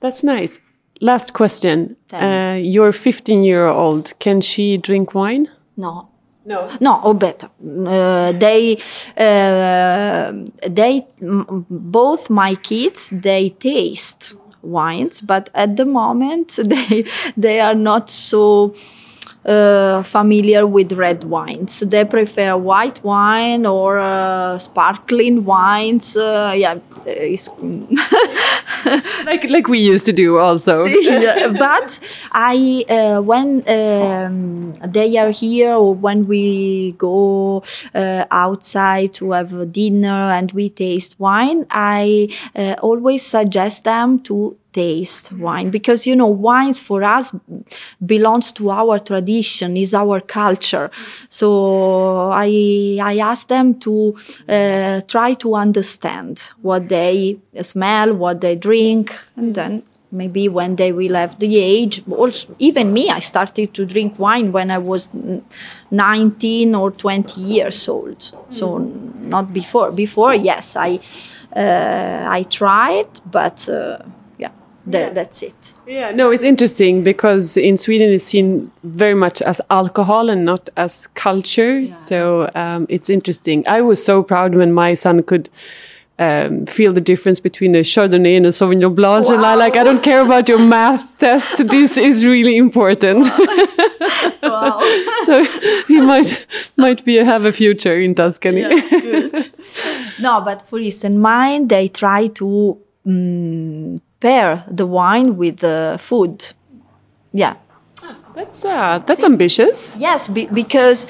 That's 0.00 0.24
nice. 0.24 0.58
Last 1.00 1.34
question: 1.34 1.96
uh, 2.12 2.58
Your 2.60 2.90
15-year-old 2.90 4.18
can 4.18 4.40
she 4.40 4.76
drink 4.76 5.14
wine? 5.14 5.48
No. 5.76 6.08
No. 6.44 6.68
No, 6.80 7.00
or 7.04 7.14
better. 7.14 7.48
Uh, 7.64 8.32
they, 8.32 8.76
uh, 9.16 10.32
they, 10.68 11.06
both 11.20 12.28
my 12.28 12.56
kids, 12.56 13.10
they 13.10 13.50
taste 13.50 14.34
wines, 14.62 15.20
but 15.20 15.50
at 15.54 15.76
the 15.76 15.84
moment 15.84 16.58
they 16.64 17.04
they 17.36 17.60
are 17.60 17.74
not 17.74 18.10
so 18.10 18.74
uh, 19.44 20.02
familiar 20.02 20.66
with 20.66 20.92
red 20.92 21.24
wines. 21.24 21.80
They 21.80 22.04
prefer 22.04 22.56
white 22.56 23.02
wine 23.02 23.66
or 23.66 23.98
uh, 23.98 24.58
sparkling 24.58 25.44
wines. 25.44 26.16
Uh, 26.16 26.54
yeah, 26.56 26.78
like 29.24 29.44
like 29.50 29.68
we 29.68 29.78
used 29.78 30.06
to 30.06 30.12
do 30.12 30.38
also. 30.38 30.86
but 31.58 31.98
I 32.32 32.84
uh, 32.88 33.20
when 33.22 33.62
um, 33.68 34.74
they 34.86 35.16
are 35.18 35.30
here 35.30 35.74
or 35.74 35.94
when 35.94 36.26
we 36.26 36.92
go 36.92 37.62
uh, 37.94 38.24
outside 38.30 39.14
to 39.14 39.32
have 39.32 39.72
dinner 39.72 40.30
and 40.32 40.52
we 40.52 40.70
taste 40.70 41.18
wine, 41.18 41.66
I 41.70 42.28
uh, 42.54 42.74
always 42.82 43.22
suggest 43.24 43.84
them 43.84 44.20
to 44.20 44.56
taste 44.72 45.32
wine 45.32 45.70
because 45.70 46.06
you 46.06 46.16
know 46.16 46.26
wines 46.26 46.80
for 46.80 47.04
us 47.04 47.34
belongs 48.04 48.50
to 48.52 48.70
our 48.70 48.98
tradition 48.98 49.76
is 49.76 49.92
our 49.94 50.20
culture 50.20 50.90
so 51.28 52.30
i 52.32 52.98
i 53.02 53.18
ask 53.18 53.48
them 53.48 53.78
to 53.78 54.16
uh, 54.48 55.00
try 55.02 55.34
to 55.34 55.54
understand 55.54 56.50
what 56.62 56.88
they 56.96 57.38
smell 57.62 58.14
what 58.22 58.40
they 58.44 58.54
drink 58.68 59.04
and 59.36 59.54
then 59.54 59.82
maybe 60.20 60.44
when 60.58 60.76
they 60.76 60.92
will 60.92 61.14
have 61.14 61.38
the 61.38 61.52
age 61.58 62.02
also 62.22 62.54
even 62.58 62.92
me 62.92 63.04
i 63.18 63.20
started 63.32 63.72
to 63.76 63.86
drink 63.94 64.18
wine 64.18 64.52
when 64.56 64.70
i 64.70 64.78
was 64.78 65.08
19 65.90 66.74
or 66.74 66.90
20 66.90 67.40
years 67.40 67.88
old 67.88 68.20
so 68.50 68.78
not 69.34 69.52
before 69.52 69.90
before 69.90 70.34
yes 70.34 70.76
i 70.76 70.90
uh, 71.56 72.26
i 72.38 72.42
tried 72.58 73.08
but 73.38 73.68
uh, 73.68 73.98
yeah. 74.86 75.10
that's 75.10 75.42
it. 75.42 75.74
Yeah, 75.86 76.10
no, 76.10 76.30
it's 76.30 76.44
interesting 76.44 77.02
because 77.02 77.56
in 77.56 77.76
Sweden 77.76 78.10
it's 78.10 78.24
seen 78.24 78.70
very 78.82 79.14
much 79.14 79.42
as 79.42 79.60
alcohol 79.70 80.28
and 80.30 80.44
not 80.44 80.70
as 80.76 81.06
culture. 81.14 81.80
Yeah. 81.80 81.94
So 81.94 82.50
um, 82.54 82.86
it's 82.88 83.08
interesting. 83.10 83.64
I 83.68 83.80
was 83.80 84.04
so 84.04 84.22
proud 84.22 84.54
when 84.54 84.72
my 84.72 84.94
son 84.94 85.22
could 85.22 85.48
um, 86.22 86.66
feel 86.66 86.92
the 86.92 87.00
difference 87.00 87.40
between 87.40 87.74
a 87.74 87.80
Chardonnay 87.80 88.36
and 88.36 88.46
a 88.46 88.50
Sauvignon 88.50 88.94
Blanc. 88.94 89.28
Wow. 89.28 89.34
And 89.34 89.44
I 89.44 89.54
like, 89.54 89.76
I 89.76 89.84
don't 89.84 90.02
care 90.02 90.22
about 90.24 90.48
your 90.48 90.58
math 90.58 91.18
test. 91.18 91.68
This 91.68 91.98
is 91.98 92.24
really 92.24 92.56
important. 92.56 93.26
Wow. 94.42 94.80
so 95.24 95.44
he 95.86 96.00
might 96.00 96.46
might 96.76 97.04
be 97.04 97.16
have 97.16 97.44
a 97.44 97.52
future 97.52 97.98
in 97.98 98.14
Tuscany. 98.14 98.60
Yeah, 98.60 98.90
good. 98.90 99.34
no, 100.20 100.40
but 100.40 100.68
for 100.68 100.78
instance, 100.78 101.16
mine 101.16 101.68
they 101.68 101.88
try 101.88 102.26
to. 102.38 102.78
Um, 103.06 104.00
pair 104.22 104.64
the 104.68 104.86
wine 104.86 105.36
with 105.36 105.58
the 105.58 105.98
food. 106.00 106.54
Yeah. 107.32 107.56
That's 108.34 108.64
uh, 108.64 109.02
that's 109.04 109.24
ambitious. 109.24 109.94
Yes, 109.96 110.26
be 110.26 110.46
because 110.46 111.04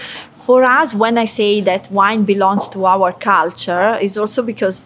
for 0.46 0.64
us, 0.64 0.92
when 0.92 1.16
I 1.18 1.26
say 1.26 1.60
that 1.60 1.88
wine 1.92 2.24
belongs 2.24 2.68
to 2.70 2.84
our 2.84 3.12
culture, 3.12 3.96
is 4.00 4.18
also 4.18 4.42
because 4.42 4.80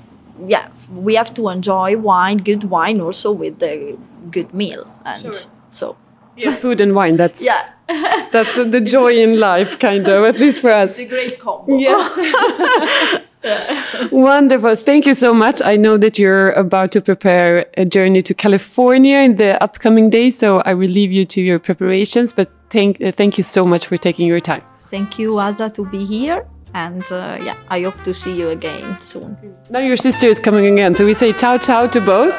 yeah, 0.46 0.68
we 0.92 1.14
have 1.14 1.33
to 1.35 1.49
enjoy 1.49 1.96
wine, 1.96 2.38
good 2.38 2.64
wine, 2.64 3.01
also 3.01 3.33
with 3.33 3.59
the 3.59 3.99
good 4.31 4.53
meal, 4.53 4.87
and 5.05 5.22
sure. 5.22 5.35
so 5.70 5.96
yeah, 6.37 6.55
food 6.64 6.81
and 6.81 6.94
wine. 6.94 7.16
That's 7.16 7.44
yeah. 7.44 7.70
that's 8.33 8.57
the 8.57 8.81
joy 8.81 9.14
in 9.14 9.38
life, 9.38 9.79
kind 9.79 10.09
of, 10.09 10.25
at 10.25 10.40
least 10.40 10.61
for 10.61 10.70
us. 10.70 10.99
It's 10.99 10.99
a 10.99 11.05
great 11.07 11.38
combo. 11.38 11.77
Yeah. 11.77 13.20
Wonderful. 14.11 14.75
Thank 14.75 15.07
you 15.07 15.14
so 15.14 15.33
much. 15.33 15.62
I 15.64 15.77
know 15.77 15.96
that 15.96 16.18
you're 16.18 16.51
about 16.53 16.90
to 16.92 17.01
prepare 17.01 17.66
a 17.77 17.85
journey 17.85 18.22
to 18.22 18.35
California 18.35 19.18
in 19.18 19.37
the 19.37 19.62
upcoming 19.62 20.11
days, 20.11 20.37
so 20.37 20.62
I 20.62 20.75
will 20.75 20.90
leave 20.90 21.12
you 21.12 21.25
to 21.27 21.40
your 21.40 21.61
preparations. 21.61 22.33
But 22.33 22.51
thank, 22.70 23.01
uh, 23.01 23.12
thank 23.12 23.38
you 23.38 23.44
so 23.44 23.64
much 23.64 23.87
for 23.87 23.96
taking 23.96 24.27
your 24.27 24.40
time. 24.40 24.62
Thank 24.90 25.18
you, 25.18 25.38
Asa, 25.38 25.70
to 25.70 25.87
be 25.87 26.05
here. 26.05 26.44
And 26.77 27.11
uh, 27.11 27.39
yeah, 27.43 27.57
I 27.69 27.81
hope 27.81 28.05
to 28.05 28.12
see 28.12 28.37
you 28.37 28.51
again 28.51 29.01
soon. 29.01 29.39
Now 29.71 29.81
your 29.81 29.97
sister 29.97 30.27
is 30.27 30.39
coming 30.39 30.67
again, 30.67 30.95
so 30.95 31.07
we 31.07 31.15
say 31.15 31.33
ciao 31.33 31.57
ciao 31.57 31.87
to 31.87 32.01
both. 32.03 32.35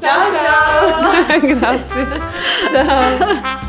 Ciao 0.00 0.28
ciao! 0.28 1.38
Grazie. 1.54 2.04
Ciao! 2.72 3.65